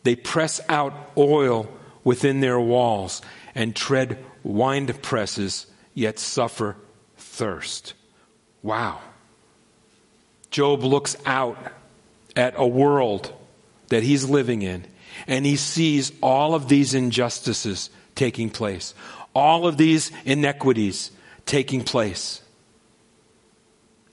They 0.03 0.15
press 0.15 0.61
out 0.69 0.93
oil 1.17 1.69
within 2.03 2.39
their 2.39 2.59
walls 2.59 3.21
and 3.53 3.75
tread 3.75 4.23
wine 4.43 4.87
presses, 4.87 5.67
yet 5.93 6.17
suffer 6.17 6.77
thirst. 7.17 7.93
Wow. 8.63 9.01
Job 10.49 10.83
looks 10.83 11.17
out 11.25 11.57
at 12.35 12.53
a 12.57 12.65
world 12.65 13.33
that 13.89 14.03
he's 14.03 14.29
living 14.29 14.61
in 14.61 14.85
and 15.27 15.45
he 15.45 15.55
sees 15.55 16.11
all 16.21 16.55
of 16.55 16.67
these 16.67 16.93
injustices 16.93 17.89
taking 18.15 18.49
place, 18.49 18.93
all 19.33 19.67
of 19.67 19.77
these 19.77 20.11
inequities 20.25 21.11
taking 21.45 21.83
place. 21.83 22.41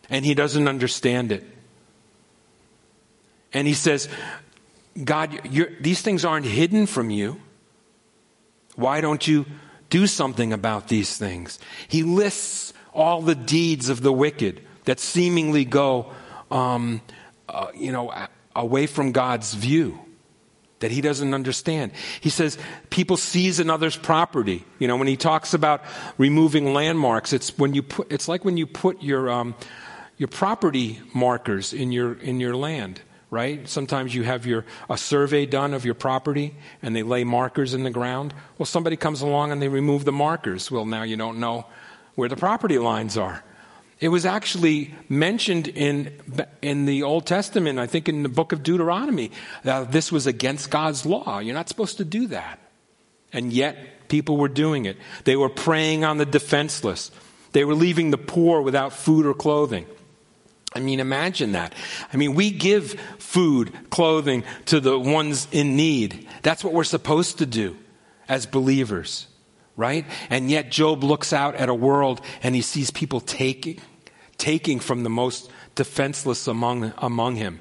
And 0.09 0.25
he 0.25 0.35
doesn't 0.35 0.69
understand 0.69 1.33
it. 1.33 1.45
And 3.53 3.66
he 3.66 3.75
says, 3.75 4.09
God, 5.03 5.40
these 5.81 6.03
things 6.03 6.25
aren't 6.25 6.47
hidden 6.47 6.87
from 6.87 7.11
you. 7.11 7.40
Why 8.77 9.01
don't 9.01 9.27
you 9.27 9.47
do 9.90 10.07
something 10.07 10.53
about 10.53 10.88
these 10.88 11.16
things? 11.16 11.59
He 11.88 12.03
lists 12.03 12.73
all 12.95 13.23
the 13.23 13.35
deeds 13.35 13.88
of 13.88 14.03
the 14.03 14.12
wicked 14.12 14.62
that 14.85 15.01
seemingly 15.01 15.64
go, 15.64 16.12
um, 16.51 17.01
uh, 17.49 17.69
you 17.75 17.92
know, 17.92 18.12
away 18.55 18.87
from 18.87 19.12
God's 19.12 19.53
view 19.55 20.06
that 20.80 20.90
he 20.90 21.00
doesn't 21.00 21.32
understand. 21.32 21.92
He 22.20 22.28
says 22.28 22.58
people 22.90 23.16
seize 23.16 23.60
another's 23.60 23.96
property. 23.96 24.64
You 24.78 24.88
know, 24.88 24.96
when 24.96 25.08
he 25.08 25.16
talks 25.16 25.54
about 25.54 25.82
removing 26.18 26.74
landmarks, 26.74 27.32
it's 27.32 27.56
when 27.56 27.74
you 27.74 27.82
put, 27.82 28.12
it's 28.12 28.28
like 28.28 28.44
when 28.44 28.56
you 28.56 28.66
put 28.66 29.02
your, 29.02 29.30
um, 29.30 29.54
your 30.18 30.28
property 30.28 31.00
markers 31.14 31.72
in 31.72 31.92
your, 31.92 32.14
in 32.14 32.40
your 32.40 32.54
land. 32.54 33.00
right? 33.30 33.68
Sometimes 33.68 34.14
you 34.14 34.22
have 34.22 34.46
your 34.46 34.64
a 34.88 34.96
survey 34.96 35.46
done 35.46 35.74
of 35.74 35.84
your 35.84 35.94
property 35.94 36.54
and 36.82 36.94
they 36.94 37.02
lay 37.02 37.24
markers 37.24 37.74
in 37.74 37.82
the 37.82 37.90
ground. 37.90 38.32
Well, 38.58 38.66
somebody 38.66 38.96
comes 38.96 39.20
along 39.20 39.52
and 39.52 39.60
they 39.60 39.68
remove 39.68 40.04
the 40.04 40.12
markers. 40.12 40.70
Well, 40.70 40.86
now 40.86 41.02
you 41.02 41.16
don't 41.16 41.38
know 41.38 41.66
where 42.14 42.28
the 42.28 42.36
property 42.36 42.78
lines 42.78 43.16
are. 43.16 43.42
It 43.98 44.09
was 44.09 44.26
actually 44.26 44.94
mentioned 45.09 45.68
in 45.68 46.12
in 46.61 46.85
the 46.85 47.02
Old 47.02 47.26
Testament, 47.26 47.78
I 47.78 47.87
think 47.87 48.09
in 48.09 48.22
the 48.22 48.28
book 48.28 48.52
of 48.52 48.62
Deuteronomy, 48.62 49.30
that 49.64 49.90
this 49.90 50.12
was 50.12 50.26
against 50.26 50.70
God's 50.70 51.06
law. 51.06 51.38
You're 51.38 51.54
not 51.54 51.68
supposed 51.68 51.96
to 51.96 52.04
do 52.04 52.26
that. 52.28 52.59
And 53.32 53.52
yet 53.52 54.09
people 54.09 54.37
were 54.37 54.48
doing 54.48 54.85
it. 54.85 54.96
They 55.24 55.37
were 55.37 55.48
preying 55.48 56.04
on 56.04 56.18
the 56.18 56.26
defenseless. 56.26 57.11
They 57.52 57.64
were 57.64 57.74
leaving 57.74 58.11
the 58.11 58.18
poor 58.18 58.61
without 58.61 58.92
food 58.92 59.24
or 59.24 59.35
clothing. 59.35 59.87
I 60.74 60.80
mean, 60.80 61.00
imagine 61.00 61.52
that. 61.52 61.74
I 62.12 62.18
mean, 62.18 62.35
we 62.35 62.50
give 62.50 63.00
food, 63.18 63.72
clothing 63.88 64.44
to 64.66 64.78
the 64.78 64.98
ones 64.98 65.48
in 65.50 65.74
need. 65.74 66.28
That's 66.42 66.62
what 66.62 66.74
we're 66.74 66.85
supposed 66.85 67.38
to 67.38 67.46
do 67.46 67.76
as 68.28 68.44
believers, 68.44 69.26
right? 69.76 70.04
And 70.30 70.50
yet 70.50 70.70
Job 70.70 71.04
looks 71.04 71.32
out 71.32 71.54
at 71.54 71.68
a 71.68 71.74
world 71.74 72.20
and 72.42 72.54
he 72.54 72.62
sees 72.62 72.90
people 72.90 73.20
taking, 73.20 73.80
taking 74.38 74.80
from 74.80 75.02
the 75.02 75.10
most 75.10 75.50
defenseless 75.74 76.46
among, 76.46 76.92
among 76.98 77.36
him, 77.36 77.60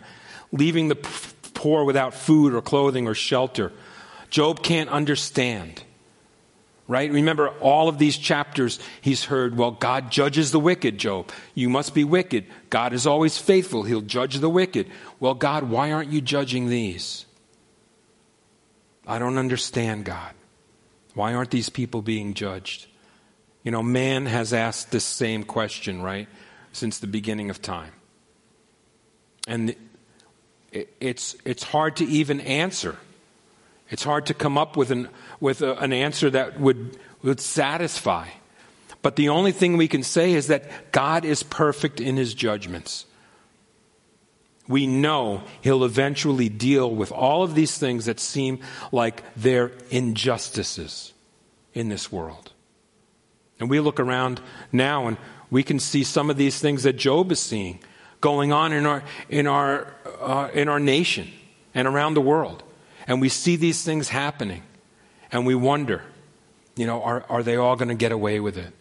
leaving 0.52 0.88
the 0.88 0.96
poor 0.96 1.84
without 1.84 2.14
food 2.14 2.54
or 2.54 2.62
clothing 2.62 3.08
or 3.08 3.14
shelter. 3.14 3.72
Job 4.30 4.64
can't 4.64 4.90
understand 4.90 5.84
right? 6.88 7.12
Remember, 7.12 7.50
all 7.60 7.88
of 7.90 7.98
these 7.98 8.18
chapters, 8.18 8.80
he's 9.02 9.26
heard, 9.26 9.58
well, 9.58 9.72
God 9.72 10.12
judges 10.12 10.52
the 10.52 10.60
wicked, 10.60 10.98
Job. 10.98 11.32
You 11.54 11.70
must 11.70 11.94
be 11.94 12.04
wicked. 12.04 12.46
God 12.70 12.94
is 12.94 13.08
always 13.08 13.38
faithful. 13.38 13.84
He'll 13.84 14.02
judge 14.02 14.38
the 14.38 14.50
wicked. 14.50 14.90
Well, 15.20 15.34
God, 15.34 15.64
why 15.64 15.92
aren't 15.92 16.12
you 16.12 16.22
judging 16.22 16.70
these? 16.70 17.26
I 19.08 19.20
don't 19.20 19.38
understand, 19.38 20.06
God. 20.06 20.34
Why 21.16 21.34
aren't 21.34 21.50
these 21.50 21.70
people 21.70 22.02
being 22.02 22.36
judged? 22.36 22.88
You 23.64 23.72
know, 23.72 23.82
man 23.82 24.28
has 24.28 24.54
asked 24.54 24.92
this 24.92 25.04
same 25.04 25.44
question, 25.44 26.02
right, 26.02 26.28
since 26.72 27.00
the 27.00 27.08
beginning 27.08 27.50
of 27.50 27.62
time. 27.62 27.94
And 29.48 29.76
it's, 30.72 31.36
it's 31.46 31.64
hard 31.64 31.96
to 31.96 32.06
even 32.06 32.42
answer. 32.42 32.98
It's 33.90 34.04
hard 34.04 34.28
to 34.28 34.34
come 34.34 34.58
up 34.58 34.78
with 34.78 34.92
an, 34.92 35.10
with 35.40 35.62
a, 35.62 35.76
an 35.78 35.94
answer 35.94 36.30
that 36.30 36.60
would, 36.60 36.98
would 37.24 37.40
satisfy. 37.40 38.28
But 39.02 39.16
the 39.16 39.30
only 39.30 39.52
thing 39.52 39.78
we 39.78 39.88
can 39.88 40.04
say 40.04 40.34
is 40.34 40.48
that 40.48 40.92
God 40.92 41.26
is 41.26 41.44
perfect 41.44 42.02
in 42.02 42.18
his 42.18 42.34
judgments. 42.34 43.06
We 44.68 44.88
know 44.88 45.44
he'll 45.62 45.84
eventually 45.84 46.50
deal 46.50 46.90
with 46.90 47.12
all 47.12 47.44
of 47.44 47.54
these 47.56 47.78
things 47.78 48.06
that 48.06 48.20
seem 48.20 48.60
like 48.92 49.24
they're 49.36 49.72
injustices 49.90 51.14
in 51.74 51.90
this 51.90 52.12
world. 52.12 52.52
And 53.60 53.70
we 53.70 53.80
look 53.80 54.00
around 54.00 54.42
now 54.72 55.08
and 55.08 55.18
we 55.52 55.64
can 55.64 55.80
see 55.80 56.04
some 56.04 56.30
of 56.30 56.38
these 56.38 56.60
things 56.60 56.84
that 56.84 56.94
Job 56.94 57.32
is 57.32 57.40
seeing 57.40 57.80
going 58.22 58.52
on 58.52 58.74
in 58.74 58.86
our, 58.86 59.04
in 59.30 59.46
our, 59.46 59.94
uh, 60.20 60.50
in 60.54 60.68
our 60.68 60.80
nation 60.80 61.32
and 61.74 61.88
around 61.88 62.16
the 62.16 62.22
world. 62.22 62.64
And 63.08 63.22
we 63.22 63.30
see 63.30 63.56
these 63.56 63.84
things 63.84 64.10
happening. 64.10 64.64
And 65.32 65.46
we 65.46 65.54
wonder, 65.54 66.02
you 66.76 66.88
know, 66.88 67.04
are, 67.04 67.24
are 67.30 67.44
they 67.44 67.56
all 67.56 67.76
going 67.76 67.90
to 67.90 67.96
get 67.96 68.12
away 68.12 68.40
with 68.40 68.58
it? 68.58 68.74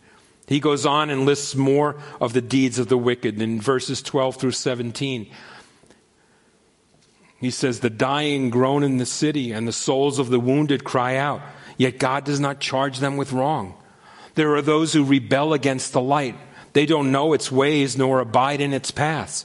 He 0.46 0.60
goes 0.60 0.84
on 0.84 1.10
and 1.10 1.24
lists 1.24 1.54
more 1.54 1.96
of 2.20 2.32
the 2.32 2.42
deeds 2.42 2.78
of 2.78 2.88
the 2.88 2.98
wicked 2.98 3.40
in 3.40 3.60
verses 3.60 4.02
12 4.02 4.36
through 4.36 4.52
17. 4.52 5.30
He 7.38 7.50
says, 7.50 7.80
The 7.80 7.90
dying 7.90 8.50
groan 8.50 8.82
in 8.82 8.98
the 8.98 9.06
city, 9.06 9.52
and 9.52 9.66
the 9.66 9.72
souls 9.72 10.18
of 10.18 10.30
the 10.30 10.40
wounded 10.40 10.84
cry 10.84 11.16
out, 11.16 11.42
yet 11.76 11.98
God 11.98 12.24
does 12.24 12.40
not 12.40 12.60
charge 12.60 12.98
them 12.98 13.16
with 13.16 13.32
wrong. 13.32 13.74
There 14.34 14.54
are 14.54 14.62
those 14.62 14.92
who 14.92 15.04
rebel 15.04 15.52
against 15.52 15.92
the 15.92 16.00
light. 16.00 16.36
They 16.72 16.86
don't 16.86 17.12
know 17.12 17.32
its 17.32 17.52
ways 17.52 17.96
nor 17.96 18.20
abide 18.20 18.60
in 18.60 18.72
its 18.72 18.90
paths. 18.90 19.44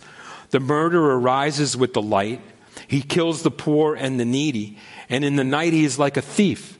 The 0.49 0.59
murderer 0.59 1.19
rises 1.19 1.77
with 1.77 1.93
the 1.93 2.01
light. 2.01 2.41
He 2.87 3.01
kills 3.01 3.43
the 3.43 3.51
poor 3.51 3.95
and 3.95 4.19
the 4.19 4.25
needy, 4.25 4.79
and 5.09 5.23
in 5.23 5.35
the 5.35 5.43
night 5.43 5.73
he 5.73 5.85
is 5.85 5.99
like 5.99 6.17
a 6.17 6.21
thief. 6.21 6.77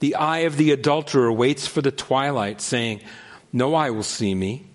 The 0.00 0.14
eye 0.14 0.40
of 0.40 0.56
the 0.56 0.70
adulterer 0.70 1.32
waits 1.32 1.66
for 1.66 1.82
the 1.82 1.90
twilight, 1.90 2.60
saying, 2.60 3.00
No 3.52 3.74
eye 3.74 3.90
will 3.90 4.04
see 4.04 4.34
me. 4.34 4.66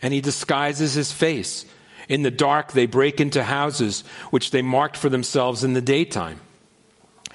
And 0.00 0.14
he 0.14 0.20
disguises 0.20 0.94
his 0.94 1.12
face. 1.12 1.66
In 2.08 2.22
the 2.22 2.30
dark, 2.30 2.72
they 2.72 2.86
break 2.86 3.20
into 3.20 3.42
houses 3.42 4.04
which 4.30 4.50
they 4.50 4.62
marked 4.62 4.96
for 4.96 5.08
themselves 5.08 5.64
in 5.64 5.74
the 5.74 5.80
daytime. 5.80 6.40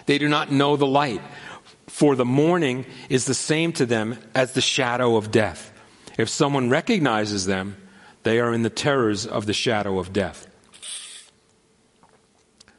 They 0.06 0.18
do 0.18 0.28
not 0.28 0.52
know 0.52 0.76
the 0.76 0.88
light, 0.88 1.22
for 1.88 2.16
the 2.16 2.26
morning 2.26 2.86
is 3.10 3.26
the 3.26 3.34
same 3.34 3.74
to 3.74 3.86
them 3.86 4.18
as 4.36 4.54
the 4.54 4.62
shadow 4.62 5.16
of 5.16 5.32
death. 5.32 5.72
If 6.18 6.30
someone 6.30 6.70
recognizes 6.70 7.46
them, 7.46 7.78
they 8.24 8.40
are 8.40 8.54
in 8.54 8.64
the 8.64 8.70
terrors 8.70 9.26
of 9.26 9.46
the 9.46 9.54
shadow 9.54 10.00
of 10.00 10.12
death. 10.12 10.48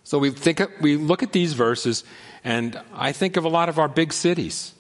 So 0.05 0.19
we 0.19 0.31
think 0.31 0.63
we 0.81 0.97
look 0.97 1.23
at 1.23 1.33
these 1.33 1.53
verses 1.53 2.05
and 2.45 2.81
I 2.95 3.13
think 3.13 3.37
of 3.37 3.45
a 3.45 3.49
lot 3.49 3.69
of 3.69 3.79
our 3.79 3.89
big 3.89 4.13
cities. 4.13 4.73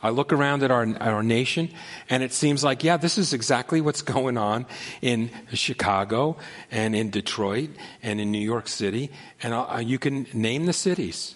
I 0.00 0.10
look 0.10 0.32
around 0.32 0.62
at 0.62 0.70
our, 0.70 0.86
our 1.00 1.22
nation, 1.24 1.70
and 2.08 2.22
it 2.22 2.32
seems 2.32 2.62
like, 2.62 2.84
yeah, 2.84 2.96
this 2.96 3.18
is 3.18 3.32
exactly 3.32 3.80
what's 3.80 4.02
going 4.16 4.36
on 4.36 4.66
in 5.02 5.30
Chicago 5.52 6.36
and 6.70 6.94
in 6.94 7.10
Detroit 7.10 7.70
and 8.02 8.20
in 8.20 8.30
New 8.30 8.38
York 8.38 8.68
City. 8.68 9.10
And 9.42 9.54
uh, 9.54 9.80
you 9.82 9.98
can 9.98 10.26
name 10.32 10.66
the 10.66 10.72
cities, 10.72 11.34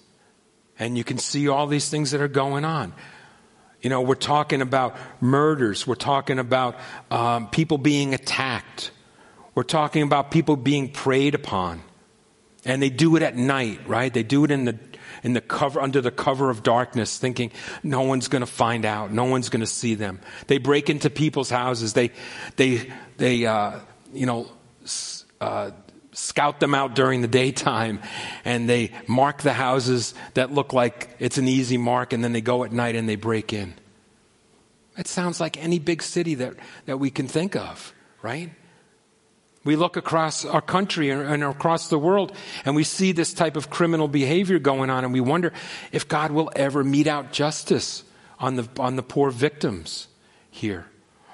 and 0.78 0.96
you 0.96 1.04
can 1.04 1.18
see 1.18 1.48
all 1.48 1.66
these 1.66 1.88
things 1.88 2.12
that 2.12 2.20
are 2.20 2.28
going 2.28 2.64
on. 2.64 2.92
You 3.80 3.90
know, 3.90 4.00
we're 4.00 4.14
talking 4.14 4.62
about 4.62 4.96
murders, 5.20 5.86
we're 5.86 5.96
talking 5.96 6.38
about 6.38 6.76
um, 7.10 7.48
people 7.48 7.78
being 7.78 8.14
attacked, 8.14 8.92
we're 9.56 9.64
talking 9.64 10.02
about 10.02 10.30
people 10.30 10.56
being 10.56 10.88
preyed 10.88 11.34
upon. 11.34 11.82
And 12.64 12.80
they 12.80 12.90
do 12.90 13.16
it 13.16 13.24
at 13.24 13.36
night, 13.36 13.80
right? 13.88 14.14
They 14.14 14.22
do 14.22 14.44
it 14.44 14.52
in 14.52 14.66
the 14.66 14.78
in 15.22 15.32
the 15.32 15.40
cover, 15.40 15.80
under 15.80 16.00
the 16.00 16.10
cover 16.10 16.50
of 16.50 16.62
darkness, 16.62 17.18
thinking 17.18 17.52
no 17.82 18.02
one's 18.02 18.28
going 18.28 18.40
to 18.40 18.46
find 18.46 18.84
out, 18.84 19.12
no 19.12 19.24
one's 19.24 19.48
going 19.48 19.60
to 19.60 19.66
see 19.66 19.94
them. 19.94 20.20
They 20.46 20.58
break 20.58 20.90
into 20.90 21.10
people's 21.10 21.50
houses. 21.50 21.92
They, 21.92 22.10
they, 22.56 22.92
they, 23.16 23.46
uh, 23.46 23.80
you 24.12 24.26
know, 24.26 24.50
uh, 25.40 25.70
scout 26.12 26.60
them 26.60 26.74
out 26.74 26.94
during 26.94 27.22
the 27.22 27.28
daytime, 27.28 28.00
and 28.44 28.68
they 28.68 28.92
mark 29.06 29.42
the 29.42 29.52
houses 29.52 30.14
that 30.34 30.52
look 30.52 30.72
like 30.72 31.16
it's 31.18 31.38
an 31.38 31.48
easy 31.48 31.78
mark, 31.78 32.12
and 32.12 32.22
then 32.22 32.32
they 32.32 32.40
go 32.40 32.64
at 32.64 32.72
night 32.72 32.96
and 32.96 33.08
they 33.08 33.16
break 33.16 33.52
in. 33.52 33.74
It 34.98 35.08
sounds 35.08 35.40
like 35.40 35.62
any 35.62 35.78
big 35.78 36.02
city 36.02 36.34
that, 36.36 36.54
that 36.84 36.98
we 36.98 37.10
can 37.10 37.26
think 37.26 37.56
of, 37.56 37.94
right? 38.20 38.50
We 39.64 39.76
look 39.76 39.96
across 39.96 40.44
our 40.44 40.60
country 40.60 41.10
and 41.10 41.44
across 41.44 41.88
the 41.88 41.98
world 41.98 42.32
and 42.64 42.74
we 42.74 42.82
see 42.82 43.12
this 43.12 43.32
type 43.32 43.56
of 43.56 43.70
criminal 43.70 44.08
behavior 44.08 44.58
going 44.58 44.90
on 44.90 45.04
and 45.04 45.12
we 45.12 45.20
wonder 45.20 45.52
if 45.92 46.08
God 46.08 46.32
will 46.32 46.50
ever 46.56 46.82
mete 46.82 47.06
out 47.06 47.32
justice 47.32 48.02
on 48.40 48.56
the, 48.56 48.68
on 48.78 48.96
the 48.96 49.02
poor 49.02 49.30
victims 49.30 50.08
here. 50.50 50.86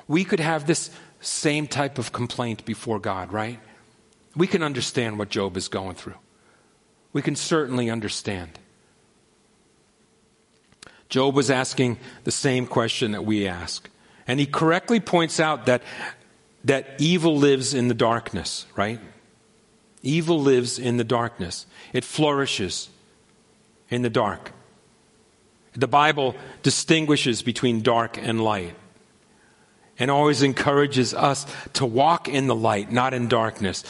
We 0.07 0.25
could 0.25 0.41
have 0.41 0.67
this 0.67 0.91
same 1.21 1.67
type 1.67 1.99
of 1.99 2.13
complaint 2.13 2.65
before 2.67 2.99
God, 2.99 3.33
right? 3.33 3.61
We 4.37 4.47
can 4.47 4.63
understand 4.63 5.19
what 5.19 5.31
Job 5.31 5.57
is 5.57 5.69
going 5.69 5.95
through. 5.95 6.17
We 7.15 7.23
can 7.23 7.35
certainly 7.35 7.89
understand. 7.89 8.59
Job 11.09 11.35
was 11.35 11.51
asking 11.51 11.99
the 12.25 12.31
same 12.31 12.67
question 12.67 13.13
that 13.13 13.25
we 13.25 13.49
ask. 13.49 13.89
And 14.27 14.39
he 14.39 14.45
correctly 14.45 15.01
points 15.01 15.41
out 15.41 15.67
that 15.67 15.83
that 16.69 16.87
evil 16.99 17.37
lives 17.37 17.73
in 17.73 17.89
the 17.89 17.95
darkness, 17.95 18.67
right? 18.77 19.01
Evil 20.03 20.41
lives 20.41 20.79
in 20.79 20.99
the 20.99 21.05
darkness. 21.05 21.67
It 21.95 22.05
flourishes 22.05 22.91
in 23.89 24.03
the 24.03 24.11
dark. 24.11 24.53
The 25.73 25.89
Bible 25.89 26.37
distinguishes 26.63 27.41
between 27.41 27.81
dark 27.81 28.19
and 28.19 28.45
light 28.45 28.75
and 29.99 30.11
always 30.11 30.43
encourages 30.43 31.15
us 31.15 31.47
to 31.73 31.87
walk 31.87 32.29
in 32.29 32.47
the 32.47 32.55
light, 32.55 32.93
not 32.93 33.15
in 33.15 33.29
darkness. 33.29 33.83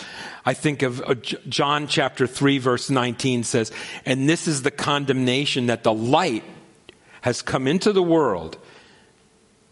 I 0.47 0.55
think 0.55 0.83
of 0.83 1.03
uh, 1.03 1.15
John 1.49 1.89
chapter 1.89 2.29
3 2.29 2.59
verse 2.59 2.91
19 2.91 3.43
says, 3.43 3.73
and 4.07 4.29
this 4.29 4.47
is 4.47 4.63
the 4.63 4.71
condemnation 4.71 5.67
that 5.67 5.83
the 5.83 5.93
light 5.93 6.45
has 7.23 7.43
come 7.43 7.67
into 7.67 7.93
the 7.93 8.03
world 8.03 8.57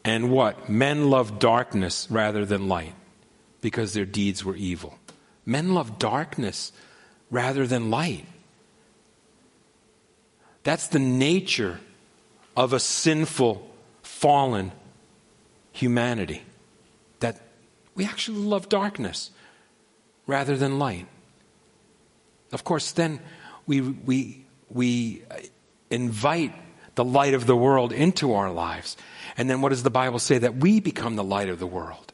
and 0.06 0.30
what? 0.30 0.68
Men 0.68 1.10
love 1.10 1.40
darkness 1.40 2.06
rather 2.08 2.46
than 2.46 2.68
light 2.68 2.94
because 3.60 3.92
their 3.92 4.04
deeds 4.04 4.44
were 4.44 4.54
evil. 4.54 4.96
Men 5.44 5.74
love 5.74 5.98
darkness 5.98 6.70
rather 7.28 7.66
than 7.66 7.90
light. 7.90 8.24
That's 10.62 10.86
the 10.86 11.00
nature 11.00 11.80
of 12.56 12.72
a 12.72 12.78
sinful, 12.78 13.68
fallen 14.04 14.70
humanity. 15.72 16.42
That 17.18 17.40
we 17.96 18.04
actually 18.04 18.38
love 18.38 18.68
darkness 18.68 19.32
rather 20.28 20.56
than 20.56 20.78
light. 20.78 21.06
of 22.52 22.62
course, 22.62 22.92
then 22.92 23.18
we, 23.66 23.80
we, 23.80 24.44
we 24.70 25.24
invite 25.90 26.54
the 26.96 27.04
light 27.04 27.34
of 27.34 27.46
the 27.46 27.56
world 27.56 27.92
into 27.92 28.34
our 28.34 28.50
lives. 28.50 28.96
And 29.36 29.48
then 29.48 29.60
what 29.60 29.68
does 29.68 29.84
the 29.84 29.90
Bible 29.90 30.18
say? 30.18 30.38
That 30.38 30.56
we 30.56 30.80
become 30.80 31.14
the 31.14 31.24
light 31.24 31.48
of 31.48 31.60
the 31.60 31.66
world. 31.66 32.12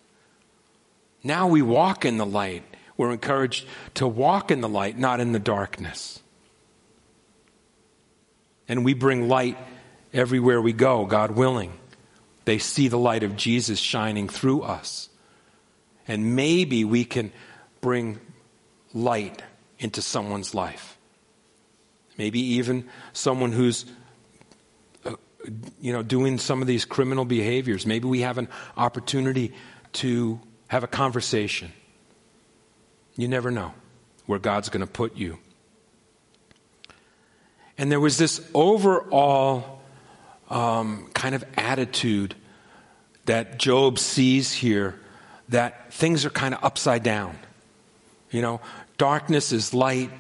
Now 1.24 1.46
we 1.46 1.62
walk 1.62 2.04
in 2.04 2.18
the 2.18 2.26
light. 2.26 2.64
We're 2.96 3.12
encouraged 3.12 3.66
to 3.94 4.06
walk 4.06 4.50
in 4.50 4.60
the 4.60 4.68
light, 4.68 4.98
not 4.98 5.20
in 5.20 5.32
the 5.32 5.38
darkness. 5.38 6.20
And 8.68 8.84
we 8.84 8.92
bring 8.94 9.28
light 9.28 9.56
everywhere 10.12 10.60
we 10.60 10.72
go, 10.72 11.06
God 11.06 11.32
willing. 11.32 11.72
They 12.44 12.58
see 12.58 12.88
the 12.88 12.98
light 12.98 13.22
of 13.22 13.36
Jesus 13.36 13.78
shining 13.78 14.28
through 14.28 14.62
us. 14.62 15.08
And 16.08 16.34
maybe 16.34 16.84
we 16.84 17.04
can 17.04 17.32
bring 17.80 18.18
light 18.92 19.42
into 19.78 20.02
someone's 20.02 20.54
life. 20.54 20.98
Maybe 22.18 22.40
even 22.40 22.88
someone 23.12 23.52
who's 23.52 23.86
you 25.80 25.92
know 25.92 26.02
doing 26.02 26.38
some 26.38 26.60
of 26.60 26.66
these 26.66 26.84
criminal 26.84 27.24
behaviors. 27.24 27.86
Maybe 27.86 28.06
we 28.08 28.20
have 28.20 28.38
an 28.38 28.48
opportunity 28.76 29.52
to 29.94 30.40
have 30.68 30.84
a 30.84 30.88
conversation. 30.88 31.72
You 33.16 33.28
never 33.28 33.50
know 33.50 33.74
where 34.26 34.38
God's 34.38 34.68
going 34.68 34.80
to 34.80 34.90
put 34.90 35.16
you. 35.16 35.38
And 37.76 37.90
there 37.90 38.00
was 38.00 38.18
this 38.18 38.40
overall 38.54 39.82
um, 40.48 41.10
kind 41.14 41.34
of 41.34 41.44
attitude 41.56 42.34
that 43.24 43.58
Job 43.58 43.98
sees 43.98 44.52
here 44.52 44.98
that 45.48 45.92
things 45.92 46.24
are 46.24 46.30
kind 46.30 46.54
of 46.54 46.64
upside 46.64 47.02
down. 47.02 47.38
You 48.30 48.42
know, 48.42 48.60
darkness 48.98 49.52
is 49.52 49.74
light, 49.74 50.10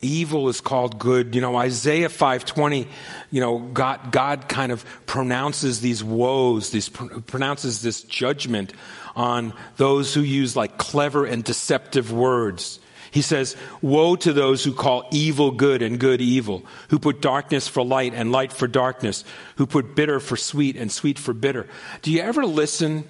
evil 0.00 0.48
is 0.48 0.60
called 0.60 0.98
good. 0.98 1.34
You 1.34 1.40
know, 1.40 1.56
Isaiah 1.56 2.08
5:20, 2.08 2.86
you 3.30 3.40
know, 3.40 3.58
God 3.58 4.12
God 4.12 4.48
kind 4.48 4.72
of 4.72 4.84
pronounces 5.06 5.80
these 5.80 6.02
woes, 6.04 6.70
these 6.70 6.88
pronounces 6.88 7.82
this 7.82 8.02
judgment 8.02 8.72
on 9.16 9.52
those 9.76 10.14
who 10.14 10.20
use 10.20 10.54
like 10.56 10.78
clever 10.78 11.24
and 11.24 11.42
deceptive 11.42 12.12
words. 12.12 12.80
He 13.10 13.22
says, 13.22 13.56
Woe 13.80 14.16
to 14.16 14.32
those 14.32 14.64
who 14.64 14.72
call 14.72 15.08
evil 15.10 15.50
good 15.50 15.82
and 15.82 15.98
good 15.98 16.20
evil, 16.20 16.64
who 16.90 16.98
put 16.98 17.20
darkness 17.20 17.66
for 17.66 17.84
light 17.84 18.12
and 18.14 18.30
light 18.30 18.52
for 18.52 18.66
darkness, 18.66 19.24
who 19.56 19.66
put 19.66 19.94
bitter 19.94 20.20
for 20.20 20.36
sweet 20.36 20.76
and 20.76 20.92
sweet 20.92 21.18
for 21.18 21.32
bitter. 21.32 21.66
Do 22.02 22.12
you 22.12 22.20
ever 22.20 22.44
listen, 22.44 23.08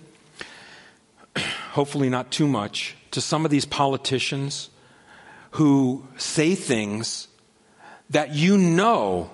hopefully 1.72 2.09
not 2.09 2.31
too 2.31 2.46
much, 2.46 2.96
to 3.11 3.20
some 3.20 3.44
of 3.44 3.51
these 3.51 3.64
politicians 3.64 4.70
who 5.52 6.06
say 6.16 6.54
things 6.54 7.28
that 8.11 8.34
you 8.34 8.56
know, 8.56 9.30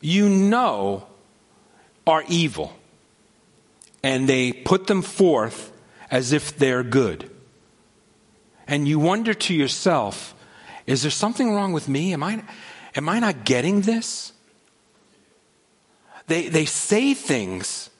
you 0.00 0.28
know 0.28 1.06
are 2.06 2.24
evil, 2.28 2.72
and 4.02 4.28
they 4.28 4.52
put 4.52 4.86
them 4.86 5.02
forth 5.02 5.72
as 6.10 6.32
if 6.32 6.56
they're 6.56 6.82
good? 6.82 7.30
and 8.66 8.88
you 8.88 8.98
wonder 8.98 9.32
to 9.32 9.54
yourself, 9.54 10.34
is 10.86 11.02
there 11.02 11.10
something 11.10 11.54
wrong 11.54 11.72
with 11.72 11.88
me? 11.88 12.12
Am 12.12 12.22
I, 12.22 12.42
am 12.94 13.08
I 13.08 13.20
not 13.20 13.44
getting 13.44 13.82
this? 13.82 14.32
They, 16.26 16.48
they 16.48 16.64
say 16.64 17.14
things, 17.14 17.90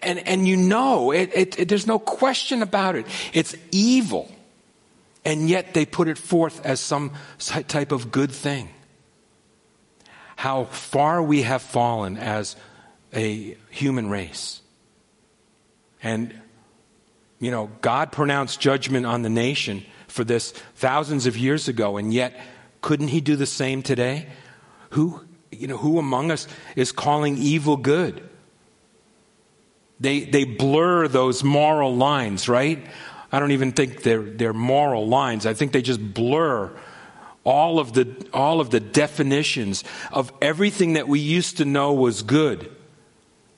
and, 0.00 0.20
and 0.20 0.46
you 0.46 0.56
know, 0.56 1.10
it, 1.10 1.30
it, 1.34 1.58
it, 1.58 1.68
there's 1.68 1.86
no 1.86 1.98
question 1.98 2.62
about 2.62 2.94
it. 2.94 3.06
It's 3.32 3.56
evil, 3.72 4.30
and 5.24 5.48
yet 5.48 5.74
they 5.74 5.86
put 5.86 6.08
it 6.08 6.18
forth 6.18 6.64
as 6.64 6.80
some 6.80 7.12
type 7.38 7.92
of 7.92 8.10
good 8.10 8.30
thing. 8.30 8.68
How 10.36 10.64
far 10.64 11.22
we 11.22 11.42
have 11.42 11.62
fallen 11.62 12.16
as 12.16 12.56
a 13.14 13.56
human 13.70 14.08
race. 14.08 14.60
And 16.02 16.34
you 17.38 17.50
know, 17.50 17.70
God 17.80 18.12
pronounced 18.12 18.60
judgment 18.60 19.04
on 19.04 19.22
the 19.22 19.28
nation 19.28 19.84
for 20.06 20.22
this 20.22 20.52
thousands 20.76 21.26
of 21.26 21.36
years 21.36 21.66
ago, 21.66 21.96
and 21.96 22.14
yet 22.14 22.38
couldn't 22.82 23.08
He 23.08 23.20
do 23.20 23.34
the 23.34 23.46
same 23.46 23.82
today? 23.82 24.26
Who, 24.90 25.24
you 25.50 25.66
know, 25.66 25.76
who 25.76 25.98
among 25.98 26.30
us 26.30 26.46
is 26.76 26.92
calling 26.92 27.36
evil 27.38 27.76
good? 27.76 28.28
They, 29.98 30.20
they 30.20 30.44
blur 30.44 31.08
those 31.08 31.42
moral 31.42 31.96
lines, 31.96 32.48
right? 32.48 32.84
I 33.32 33.40
don't 33.40 33.52
even 33.52 33.72
think 33.72 34.02
they're, 34.02 34.22
they're 34.22 34.52
moral 34.52 35.08
lines. 35.08 35.46
I 35.46 35.54
think 35.54 35.72
they 35.72 35.82
just 35.82 36.14
blur 36.14 36.70
all 37.44 37.80
of 37.80 37.94
the, 37.94 38.14
all 38.32 38.60
of 38.60 38.70
the 38.70 38.78
definitions 38.78 39.82
of 40.12 40.32
everything 40.40 40.92
that 40.92 41.08
we 41.08 41.18
used 41.18 41.56
to 41.56 41.64
know 41.64 41.92
was 41.92 42.22
good 42.22 42.70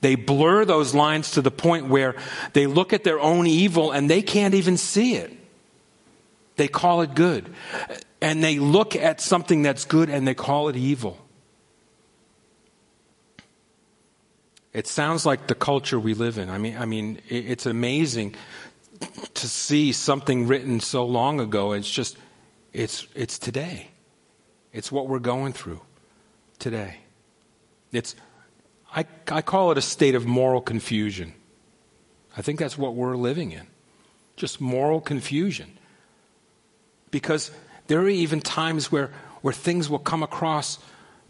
they 0.05 0.13
blur 0.13 0.65
those 0.65 0.93
lines 0.93 1.31
to 1.31 1.41
the 1.41 1.49
point 1.49 1.87
where 1.87 2.13
they 2.53 2.67
look 2.67 2.93
at 2.93 3.03
their 3.03 3.19
own 3.19 3.47
evil 3.47 3.91
and 3.91 4.07
they 4.07 4.21
can't 4.21 4.53
even 4.53 4.77
see 4.77 5.15
it. 5.15 5.35
They 6.57 6.67
call 6.67 7.01
it 7.01 7.15
good. 7.15 7.51
And 8.21 8.43
they 8.43 8.59
look 8.59 8.95
at 8.95 9.19
something 9.19 9.63
that's 9.63 9.83
good 9.83 10.11
and 10.11 10.27
they 10.27 10.35
call 10.35 10.69
it 10.69 10.75
evil. 10.75 11.17
It 14.73 14.85
sounds 14.85 15.25
like 15.25 15.47
the 15.47 15.55
culture 15.55 15.99
we 15.99 16.13
live 16.13 16.37
in. 16.37 16.51
I 16.51 16.59
mean, 16.59 16.77
I 16.77 16.85
mean, 16.85 17.19
it's 17.27 17.65
amazing 17.65 18.35
to 19.33 19.47
see 19.47 19.91
something 19.91 20.47
written 20.47 20.79
so 20.79 21.05
long 21.05 21.39
ago. 21.39 21.73
It's 21.73 21.89
just, 21.89 22.17
it's, 22.73 23.07
it's 23.15 23.37
today. 23.37 23.89
It's 24.73 24.91
what 24.91 25.07
we're 25.07 25.19
going 25.19 25.53
through 25.53 25.81
today. 26.59 26.97
It's 27.91 28.15
I, 28.95 29.05
I 29.29 29.41
call 29.41 29.71
it 29.71 29.77
a 29.77 29.81
state 29.81 30.15
of 30.15 30.25
moral 30.25 30.61
confusion. 30.61 31.33
I 32.37 32.41
think 32.41 32.59
that's 32.59 32.77
what 32.77 32.95
we're 32.95 33.17
living 33.17 33.51
in. 33.51 33.67
Just 34.37 34.61
moral 34.61 35.01
confusion. 35.01 35.77
Because 37.11 37.51
there 37.87 37.99
are 37.99 38.09
even 38.09 38.39
times 38.39 38.91
where, 38.91 39.11
where 39.41 39.53
things 39.53 39.89
will 39.89 39.99
come 39.99 40.23
across 40.23 40.79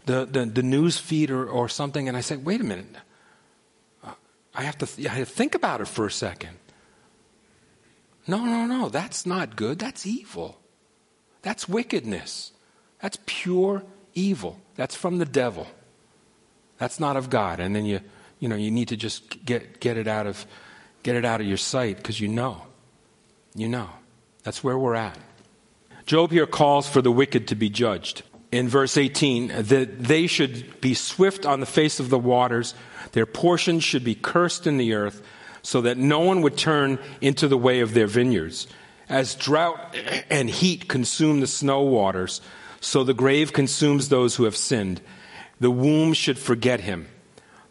the, 0.06 0.24
the, 0.24 0.44
the 0.46 0.62
news 0.62 0.98
feed 0.98 1.30
or, 1.30 1.46
or 1.46 1.68
something, 1.68 2.06
and 2.06 2.16
I 2.16 2.20
say, 2.20 2.36
wait 2.36 2.60
a 2.60 2.64
minute. 2.64 2.86
Uh, 4.04 4.12
I 4.54 4.62
have, 4.62 4.78
to 4.78 4.86
th- 4.86 5.08
I 5.08 5.14
have 5.14 5.28
to 5.28 5.34
think 5.34 5.56
about 5.56 5.80
it 5.80 5.88
for 5.88 6.06
a 6.06 6.10
second. 6.10 6.56
No, 8.26 8.44
no, 8.44 8.66
no. 8.66 8.88
That's 8.88 9.26
not 9.26 9.56
good. 9.56 9.78
That's 9.78 10.06
evil. 10.06 10.60
That's 11.42 11.68
wickedness. 11.68 12.52
That's 13.00 13.18
pure 13.26 13.84
evil. 14.14 14.60
That's 14.74 14.94
from 14.94 15.18
the 15.18 15.24
devil. 15.24 15.66
That's 16.78 16.98
not 16.98 17.16
of 17.16 17.30
God. 17.30 17.60
And 17.60 17.74
then 17.74 17.86
you, 17.86 18.00
you 18.40 18.48
know, 18.48 18.56
you 18.56 18.70
need 18.70 18.88
to 18.88 18.96
just 18.96 19.44
get, 19.44 19.80
get 19.80 19.96
it 19.96 20.08
out 20.08 20.26
of, 20.26 20.44
get 21.02 21.16
it 21.16 21.24
out 21.24 21.40
of 21.40 21.46
your 21.46 21.56
sight 21.56 21.96
because 21.98 22.20
you 22.20 22.28
know. 22.28 22.62
You 23.54 23.68
know. 23.68 23.88
That's 24.42 24.62
where 24.62 24.78
we're 24.78 24.94
at. 24.94 25.18
Job 26.06 26.30
here 26.30 26.46
calls 26.46 26.88
for 26.88 27.02
the 27.02 27.10
wicked 27.10 27.48
to 27.48 27.56
be 27.56 27.68
judged. 27.68 28.22
In 28.52 28.68
verse 28.68 28.96
18, 28.96 29.48
that 29.48 30.04
they 30.04 30.28
should 30.28 30.80
be 30.80 30.94
swift 30.94 31.44
on 31.44 31.58
the 31.58 31.66
face 31.66 31.98
of 31.98 32.10
the 32.10 32.18
waters, 32.18 32.74
their 33.10 33.26
portion 33.26 33.80
should 33.80 34.04
be 34.04 34.14
cursed 34.14 34.66
in 34.66 34.76
the 34.76 34.94
earth, 34.94 35.20
so 35.66 35.80
that 35.80 35.98
no 35.98 36.20
one 36.20 36.42
would 36.42 36.56
turn 36.56 36.96
into 37.20 37.48
the 37.48 37.58
way 37.58 37.80
of 37.80 37.92
their 37.92 38.06
vineyards. 38.06 38.68
As 39.08 39.34
drought 39.34 39.96
and 40.30 40.48
heat 40.48 40.86
consume 40.86 41.40
the 41.40 41.48
snow 41.48 41.82
waters, 41.82 42.40
so 42.80 43.02
the 43.02 43.12
grave 43.12 43.52
consumes 43.52 44.08
those 44.08 44.36
who 44.36 44.44
have 44.44 44.56
sinned. 44.56 45.00
The 45.58 45.72
womb 45.72 46.12
should 46.12 46.38
forget 46.38 46.82
him. 46.82 47.08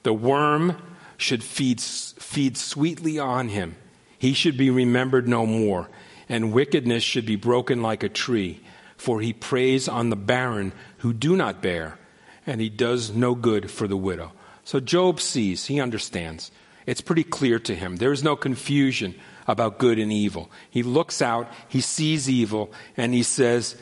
The 0.03 0.11
worm 0.11 0.75
should 1.15 1.41
feed, 1.41 1.79
feed 1.79 2.57
sweetly 2.57 3.17
on 3.17 3.47
him. 3.47 3.77
He 4.19 4.33
should 4.33 4.57
be 4.57 4.69
remembered 4.69 5.25
no 5.25 5.45
more, 5.45 5.89
and 6.27 6.51
wickedness 6.51 7.01
should 7.01 7.25
be 7.25 7.37
broken 7.37 7.81
like 7.81 8.03
a 8.03 8.09
tree. 8.09 8.61
For 8.97 9.21
he 9.21 9.31
preys 9.31 9.87
on 9.87 10.09
the 10.09 10.17
barren 10.17 10.73
who 10.97 11.13
do 11.13 11.37
not 11.37 11.61
bear, 11.61 11.97
and 12.45 12.59
he 12.59 12.67
does 12.67 13.11
no 13.11 13.35
good 13.35 13.71
for 13.71 13.87
the 13.87 13.95
widow. 13.95 14.33
So 14.65 14.81
Job 14.81 15.21
sees, 15.21 15.67
he 15.67 15.79
understands. 15.79 16.51
It's 16.85 17.01
pretty 17.01 17.23
clear 17.23 17.59
to 17.59 17.75
him. 17.75 17.97
There 17.97 18.11
is 18.11 18.23
no 18.23 18.35
confusion 18.35 19.15
about 19.47 19.79
good 19.79 19.99
and 19.99 20.11
evil. 20.11 20.51
He 20.69 20.83
looks 20.83 21.21
out, 21.21 21.51
he 21.67 21.81
sees 21.81 22.29
evil, 22.29 22.71
and 22.97 23.13
he 23.13 23.23
says, 23.23 23.75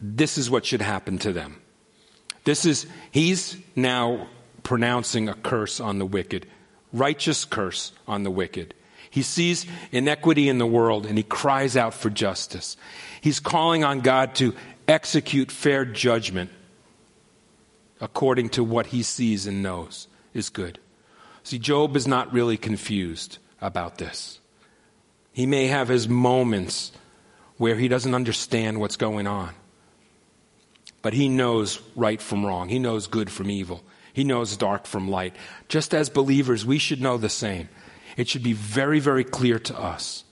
This 0.00 0.38
is 0.38 0.50
what 0.50 0.64
should 0.64 0.82
happen 0.82 1.18
to 1.18 1.32
them. 1.32 1.60
This 2.44 2.64
is, 2.64 2.86
he's 3.10 3.56
now 3.74 4.28
pronouncing 4.62 5.28
a 5.28 5.34
curse 5.34 5.80
on 5.80 5.98
the 5.98 6.06
wicked, 6.06 6.46
righteous 6.92 7.44
curse 7.44 7.92
on 8.06 8.22
the 8.22 8.30
wicked. 8.30 8.74
He 9.10 9.22
sees 9.22 9.66
inequity 9.92 10.48
in 10.48 10.58
the 10.58 10.66
world 10.66 11.06
and 11.06 11.16
he 11.16 11.24
cries 11.24 11.76
out 11.76 11.94
for 11.94 12.10
justice. 12.10 12.76
He's 13.20 13.40
calling 13.40 13.82
on 13.82 14.00
God 14.00 14.34
to 14.36 14.54
execute 14.86 15.50
fair 15.50 15.84
judgment 15.84 16.50
according 18.00 18.50
to 18.50 18.62
what 18.62 18.86
he 18.86 19.02
sees 19.02 19.46
and 19.46 19.62
knows 19.62 20.06
is 20.34 20.50
good. 20.50 20.78
See, 21.46 21.60
Job 21.60 21.94
is 21.94 22.08
not 22.08 22.32
really 22.32 22.56
confused 22.56 23.38
about 23.60 23.98
this. 23.98 24.40
He 25.32 25.46
may 25.46 25.68
have 25.68 25.86
his 25.86 26.08
moments 26.08 26.90
where 27.56 27.76
he 27.76 27.86
doesn't 27.86 28.16
understand 28.16 28.80
what's 28.80 28.96
going 28.96 29.28
on. 29.28 29.54
But 31.02 31.12
he 31.12 31.28
knows 31.28 31.80
right 31.94 32.20
from 32.20 32.44
wrong. 32.44 32.68
He 32.68 32.80
knows 32.80 33.06
good 33.06 33.30
from 33.30 33.48
evil. 33.48 33.84
He 34.12 34.24
knows 34.24 34.56
dark 34.56 34.88
from 34.88 35.08
light. 35.08 35.36
Just 35.68 35.94
as 35.94 36.10
believers, 36.10 36.66
we 36.66 36.78
should 36.78 37.00
know 37.00 37.16
the 37.16 37.28
same. 37.28 37.68
It 38.16 38.28
should 38.28 38.42
be 38.42 38.52
very, 38.52 38.98
very 38.98 39.22
clear 39.22 39.60
to 39.60 39.78
us. 39.78 40.24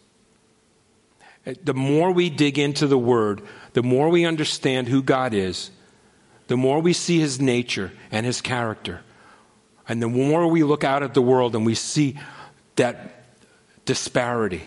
The 1.44 1.74
more 1.74 2.10
we 2.10 2.28
dig 2.28 2.58
into 2.58 2.88
the 2.88 2.98
Word, 2.98 3.40
the 3.74 3.84
more 3.84 4.08
we 4.08 4.24
understand 4.24 4.88
who 4.88 5.00
God 5.00 5.32
is, 5.32 5.70
the 6.48 6.56
more 6.56 6.80
we 6.80 6.92
see 6.92 7.20
His 7.20 7.40
nature 7.40 7.92
and 8.10 8.26
His 8.26 8.40
character, 8.40 9.02
and 9.88 10.02
the 10.02 10.08
more 10.08 10.46
we 10.48 10.62
look 10.62 10.84
out 10.84 11.02
at 11.02 11.14
the 11.14 11.22
world 11.22 11.54
and 11.54 11.66
we 11.66 11.74
see 11.74 12.18
that 12.76 13.24
disparity, 13.84 14.62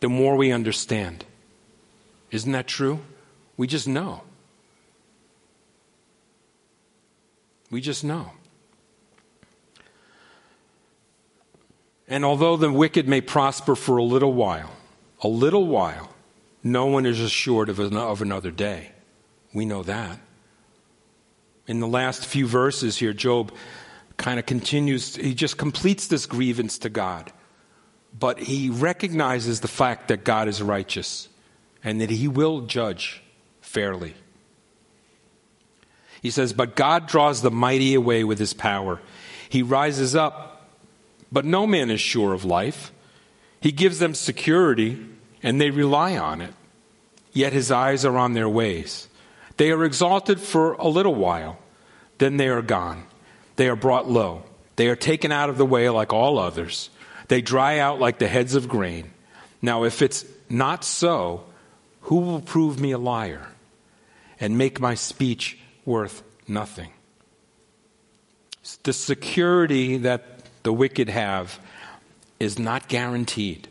the 0.00 0.08
more 0.08 0.36
we 0.36 0.52
understand. 0.52 1.24
Isn't 2.30 2.52
that 2.52 2.66
true? 2.66 3.00
We 3.56 3.66
just 3.66 3.86
know. 3.86 4.22
We 7.70 7.80
just 7.80 8.04
know. 8.04 8.32
And 12.08 12.24
although 12.24 12.56
the 12.56 12.70
wicked 12.70 13.08
may 13.08 13.20
prosper 13.20 13.74
for 13.74 13.96
a 13.96 14.02
little 14.02 14.32
while, 14.32 14.70
a 15.22 15.28
little 15.28 15.66
while, 15.66 16.10
no 16.62 16.86
one 16.86 17.06
is 17.06 17.20
assured 17.20 17.68
of, 17.68 17.80
another 17.80 18.50
day. 18.50 18.92
We 19.52 19.64
know 19.64 19.82
that. 19.82 20.18
In 21.66 21.80
the 21.80 21.88
last 21.88 22.24
few 22.24 22.46
verses 22.46 22.96
here, 22.96 23.12
Job 23.12 23.52
kind 24.16 24.38
of 24.38 24.46
continues, 24.46 25.16
he 25.16 25.34
just 25.34 25.58
completes 25.58 26.06
this 26.06 26.26
grievance 26.26 26.78
to 26.78 26.88
God. 26.88 27.32
But 28.18 28.38
he 28.38 28.70
recognizes 28.70 29.60
the 29.60 29.68
fact 29.68 30.08
that 30.08 30.24
God 30.24 30.48
is 30.48 30.62
righteous 30.62 31.28
and 31.84 32.00
that 32.00 32.10
he 32.10 32.28
will 32.28 32.62
judge 32.62 33.22
fairly. 33.60 34.14
He 36.22 36.30
says, 36.30 36.52
But 36.52 36.76
God 36.76 37.06
draws 37.06 37.42
the 37.42 37.50
mighty 37.50 37.94
away 37.94 38.24
with 38.24 38.38
his 38.38 38.54
power. 38.54 39.00
He 39.48 39.62
rises 39.62 40.16
up, 40.16 40.70
but 41.30 41.44
no 41.44 41.66
man 41.66 41.90
is 41.90 42.00
sure 42.00 42.32
of 42.32 42.44
life. 42.44 42.92
He 43.60 43.70
gives 43.72 43.98
them 43.98 44.14
security, 44.14 45.04
and 45.42 45.60
they 45.60 45.70
rely 45.70 46.16
on 46.16 46.40
it. 46.40 46.54
Yet 47.32 47.52
his 47.52 47.70
eyes 47.70 48.04
are 48.04 48.16
on 48.16 48.32
their 48.32 48.48
ways. 48.48 49.08
They 49.56 49.70
are 49.70 49.84
exalted 49.84 50.40
for 50.40 50.72
a 50.74 50.88
little 50.88 51.14
while, 51.14 51.58
then 52.18 52.36
they 52.36 52.48
are 52.48 52.62
gone. 52.62 53.06
They 53.56 53.68
are 53.68 53.76
brought 53.76 54.08
low. 54.08 54.42
They 54.76 54.88
are 54.88 54.96
taken 54.96 55.32
out 55.32 55.48
of 55.48 55.56
the 55.56 55.64
way 55.64 55.88
like 55.88 56.12
all 56.12 56.38
others. 56.38 56.90
They 57.28 57.40
dry 57.40 57.78
out 57.78 57.98
like 57.98 58.18
the 58.18 58.28
heads 58.28 58.54
of 58.54 58.68
grain. 58.68 59.10
Now, 59.62 59.84
if 59.84 60.02
it's 60.02 60.24
not 60.48 60.84
so, 60.84 61.44
who 62.02 62.20
will 62.20 62.40
prove 62.40 62.78
me 62.78 62.92
a 62.92 62.98
liar 62.98 63.48
and 64.38 64.58
make 64.58 64.78
my 64.78 64.94
speech 64.94 65.58
worth 65.84 66.22
nothing? 66.46 66.90
The 68.82 68.92
security 68.92 69.96
that 69.98 70.40
the 70.62 70.72
wicked 70.72 71.08
have 71.08 71.58
is 72.38 72.58
not 72.58 72.88
guaranteed. 72.88 73.68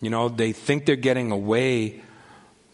You 0.00 0.10
know, 0.10 0.28
they 0.28 0.52
think 0.52 0.86
they're 0.86 0.96
getting 0.96 1.30
away 1.30 2.02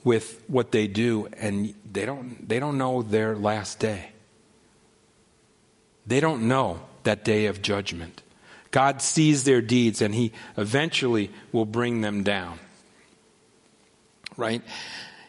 with 0.07 0.41
what 0.47 0.71
they 0.71 0.87
do, 0.87 1.27
and 1.37 1.75
they 1.91 2.07
don't, 2.07 2.49
they 2.49 2.61
don't 2.61 2.79
know 2.79 3.03
their 3.03 3.35
last 3.35 3.81
day. 3.81 4.11
They 6.07 6.21
don't 6.21 6.47
know 6.47 6.81
that 7.03 7.25
day 7.25 7.47
of 7.47 7.61
judgment. 7.61 8.23
God 8.71 9.03
sees 9.03 9.43
their 9.43 9.61
deeds 9.61 10.01
and 10.01 10.15
he 10.15 10.31
eventually 10.57 11.33
will 11.51 11.65
bring 11.65 12.03
them 12.03 12.23
down. 12.23 12.61
Right? 14.37 14.63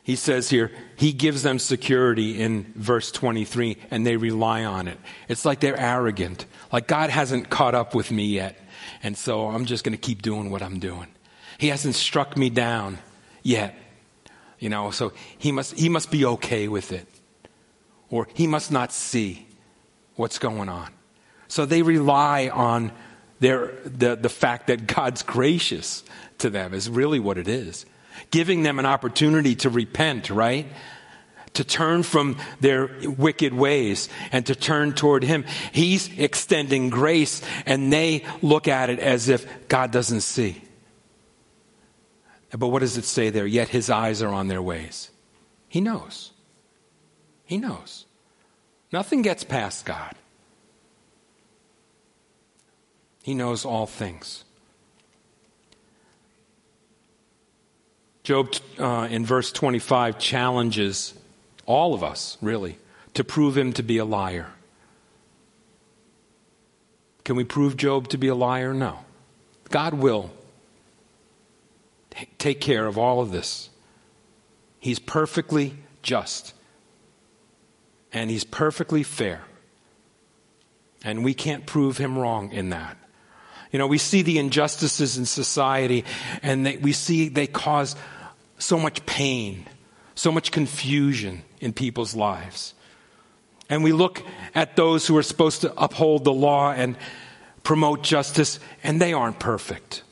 He 0.04 0.16
says 0.16 0.52
here, 0.52 0.72
he 0.96 1.12
gives 1.12 1.42
them 1.42 1.58
security 1.58 2.40
in 2.40 2.72
verse 2.76 3.12
23 3.12 3.78
and 3.90 4.06
they 4.06 4.16
rely 4.16 4.64
on 4.64 4.88
it. 4.88 5.00
It's 5.28 5.44
like 5.44 5.60
they're 5.60 5.80
arrogant. 5.80 6.46
Like 6.72 6.88
God 6.88 7.10
hasn't 7.10 7.50
caught 7.50 7.74
up 7.74 7.96
with 7.96 8.12
me 8.12 8.26
yet. 8.28 8.60
And 9.02 9.18
so 9.18 9.48
I'm 9.48 9.66
just 9.66 9.84
going 9.84 9.98
to 9.98 10.02
keep 10.02 10.22
doing 10.22 10.52
what 10.52 10.62
I'm 10.62 10.78
doing. 10.78 11.08
He 11.58 11.70
hasn't 11.70 11.96
struck 11.96 12.38
me 12.38 12.52
down 12.52 13.00
yet. 13.42 13.76
You 14.60 14.70
know, 14.70 14.92
so 14.92 15.14
he 15.38 15.52
must, 15.52 15.78
he 15.78 15.90
must 15.90 16.10
be 16.10 16.26
okay 16.26 16.68
with 16.68 16.92
it. 16.92 17.08
Or 18.10 18.28
he 18.34 18.48
must 18.48 18.72
not 18.72 18.92
see 18.92 19.48
what's 20.16 20.40
going 20.40 20.70
on. 20.70 20.92
So 21.48 21.66
they 21.66 21.82
rely 21.82 22.50
on 22.50 22.92
their, 23.40 23.74
the, 23.86 24.16
the 24.16 24.30
fact 24.30 24.68
that 24.68 24.88
God's 24.88 25.24
gracious 25.24 26.04
to 26.40 26.50
them, 26.50 26.74
is 26.74 26.90
really 26.90 27.20
what 27.20 27.38
it 27.38 27.48
is. 27.48 27.86
Giving 28.32 28.64
them 28.64 28.80
an 28.80 28.86
opportunity 28.86 29.56
to 29.56 29.70
repent, 29.70 30.30
right? 30.30 30.68
To 31.54 31.64
turn 31.64 32.04
from 32.04 32.38
their 32.60 32.90
wicked 33.04 33.54
ways 33.54 34.10
and 34.32 34.46
to 34.48 34.56
turn 34.56 34.94
toward 34.94 35.24
Him. 35.24 35.46
He's 35.72 36.10
extending 36.18 36.90
grace, 36.90 37.42
and 37.66 37.92
they 37.92 38.26
look 38.42 38.68
at 38.68 38.90
it 38.90 39.00
as 39.00 39.30
if 39.30 39.68
God 39.68 39.92
doesn't 39.92 40.22
see. 40.22 40.62
But 42.52 42.68
what 42.68 42.80
does 42.80 42.98
it 42.98 43.06
say 43.06 43.30
there? 43.30 43.46
Yet 43.46 43.70
His 43.70 43.90
eyes 43.90 44.22
are 44.22 44.34
on 44.34 44.48
their 44.48 44.62
ways. 44.62 45.12
He 45.68 45.82
knows. 45.82 46.32
He 47.44 47.58
knows. 47.58 48.06
Nothing 48.92 49.22
gets 49.22 49.44
past 49.44 49.86
God. 49.86 50.16
He 53.24 53.34
knows 53.34 53.66
all 53.66 53.86
things. 53.86 54.46
Job, 58.24 58.54
uh, 58.78 59.08
in 59.10 59.26
verse 59.26 59.52
25, 59.52 60.20
challenges 60.20 61.14
all 61.66 61.94
of 61.94 62.04
us, 62.04 62.38
really, 62.42 62.78
to 63.14 63.24
prove 63.24 63.58
him 63.58 63.74
to 63.74 63.84
be 63.84 63.98
a 63.98 64.06
liar. 64.06 64.48
Can 67.24 67.36
we 67.36 67.44
prove 67.44 67.76
Job 67.76 68.08
to 68.10 68.18
be 68.18 68.28
a 68.28 68.36
liar? 68.36 68.74
No. 68.74 69.00
God 69.70 69.94
will 69.94 70.32
take 72.38 72.62
care 72.62 72.86
of 72.86 72.98
all 72.98 73.20
of 73.20 73.32
this. 73.32 73.70
He's 74.80 75.00
perfectly 75.00 75.76
just 76.02 76.54
and 78.14 78.30
he's 78.30 78.44
perfectly 78.44 79.04
fair. 79.04 79.42
And 81.04 81.24
we 81.24 81.34
can't 81.34 81.66
prove 81.66 81.98
him 81.98 82.18
wrong 82.18 82.52
in 82.52 82.70
that. 82.72 82.98
You 83.72 83.80
know, 83.80 83.88
we 83.88 83.98
see 83.98 84.22
the 84.22 84.40
injustices 84.40 85.18
in 85.18 85.26
society 85.26 86.06
and 86.42 86.66
they, 86.66 86.78
we 86.78 86.94
see 86.94 87.30
they 87.30 87.48
cause 87.48 87.96
so 88.58 88.80
much 88.80 89.06
pain, 89.06 89.66
so 90.16 90.32
much 90.32 90.52
confusion 90.52 91.44
in 91.60 91.74
people's 91.74 92.16
lives. 92.16 92.74
And 93.70 93.84
we 93.84 93.92
look 93.92 94.24
at 94.56 94.76
those 94.76 95.06
who 95.06 95.18
are 95.18 95.24
supposed 95.24 95.62
to 95.62 95.74
uphold 95.78 96.24
the 96.24 96.34
law 96.34 96.72
and 96.72 96.96
promote 97.64 98.02
justice, 98.02 98.60
and 98.82 99.02
they 99.02 99.12
aren't 99.12 99.40
perfect. 99.40 100.04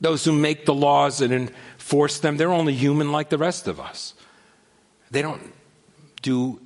Those 0.00 0.24
who 0.24 0.32
make 0.32 0.64
the 0.64 0.74
laws 0.74 1.20
and 1.20 1.32
enforce 1.32 2.18
them, 2.18 2.36
they're 2.36 2.52
only 2.52 2.74
human 2.74 3.12
like 3.12 3.28
the 3.28 3.38
rest 3.38 3.68
of 3.68 3.78
us. 3.78 4.14
They 5.10 5.22
don't 5.22 5.52
do, 6.22 6.60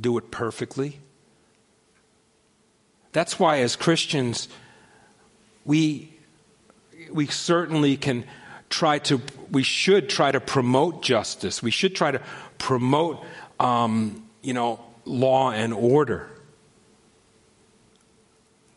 do 0.00 0.16
it 0.18 0.30
perfectly. 0.30 0.98
That's 3.12 3.38
why, 3.38 3.58
as 3.58 3.76
Christians, 3.76 4.48
we, 5.64 6.12
we 7.10 7.26
certainly 7.26 7.96
can 7.96 8.24
try 8.70 8.98
to, 9.00 9.20
we 9.50 9.62
should 9.62 10.08
try 10.08 10.30
to 10.30 10.40
promote 10.40 11.02
justice. 11.02 11.62
We 11.62 11.70
should 11.70 11.94
try 11.94 12.10
to 12.10 12.20
promote, 12.58 13.24
um, 13.58 14.24
you 14.42 14.52
know, 14.52 14.80
law 15.04 15.50
and 15.50 15.72
order. 15.74 16.30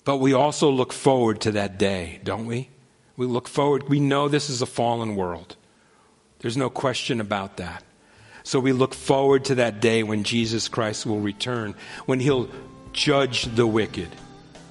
But 0.03 0.17
we 0.17 0.33
also 0.33 0.69
look 0.69 0.91
forward 0.91 1.41
to 1.41 1.51
that 1.51 1.77
day, 1.77 2.19
don't 2.23 2.45
we? 2.45 2.70
We 3.21 3.27
look 3.27 3.47
forward. 3.47 3.87
We 3.87 3.99
know 3.99 4.27
this 4.27 4.49
is 4.49 4.63
a 4.63 4.65
fallen 4.65 5.15
world. 5.15 5.55
There's 6.39 6.57
no 6.57 6.71
question 6.71 7.21
about 7.21 7.57
that. 7.57 7.83
So 8.41 8.59
we 8.59 8.71
look 8.71 8.95
forward 8.95 9.45
to 9.45 9.55
that 9.55 9.79
day 9.79 10.01
when 10.01 10.23
Jesus 10.23 10.67
Christ 10.67 11.05
will 11.05 11.19
return, 11.19 11.75
when 12.07 12.19
he'll 12.19 12.49
judge 12.93 13.43
the 13.43 13.67
wicked, 13.67 14.07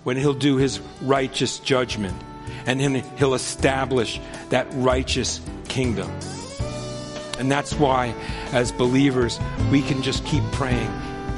when 0.03 0.17
he'll 0.17 0.35
do 0.35 0.57
his 0.57 0.81
righteous 1.01 1.61
judgment, 1.61 2.21
and 2.67 2.81
then 2.81 2.97
he'll 3.19 3.35
establish 3.35 4.21
that 4.49 4.67
righteous 4.73 5.41
kingdom. 5.69 6.11
And 7.39 7.53
that's 7.53 7.75
why, 7.75 8.13
as 8.51 8.73
believers, 8.73 9.39
we 9.71 9.81
can 9.81 10.03
just 10.03 10.27
keep 10.27 10.43
praying, 10.51 10.91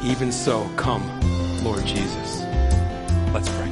even 0.02 0.32
so, 0.32 0.66
come, 0.78 1.04
Lord 1.62 1.84
Jesus. 1.84 2.40
Let's 3.34 3.50
pray. 3.50 3.71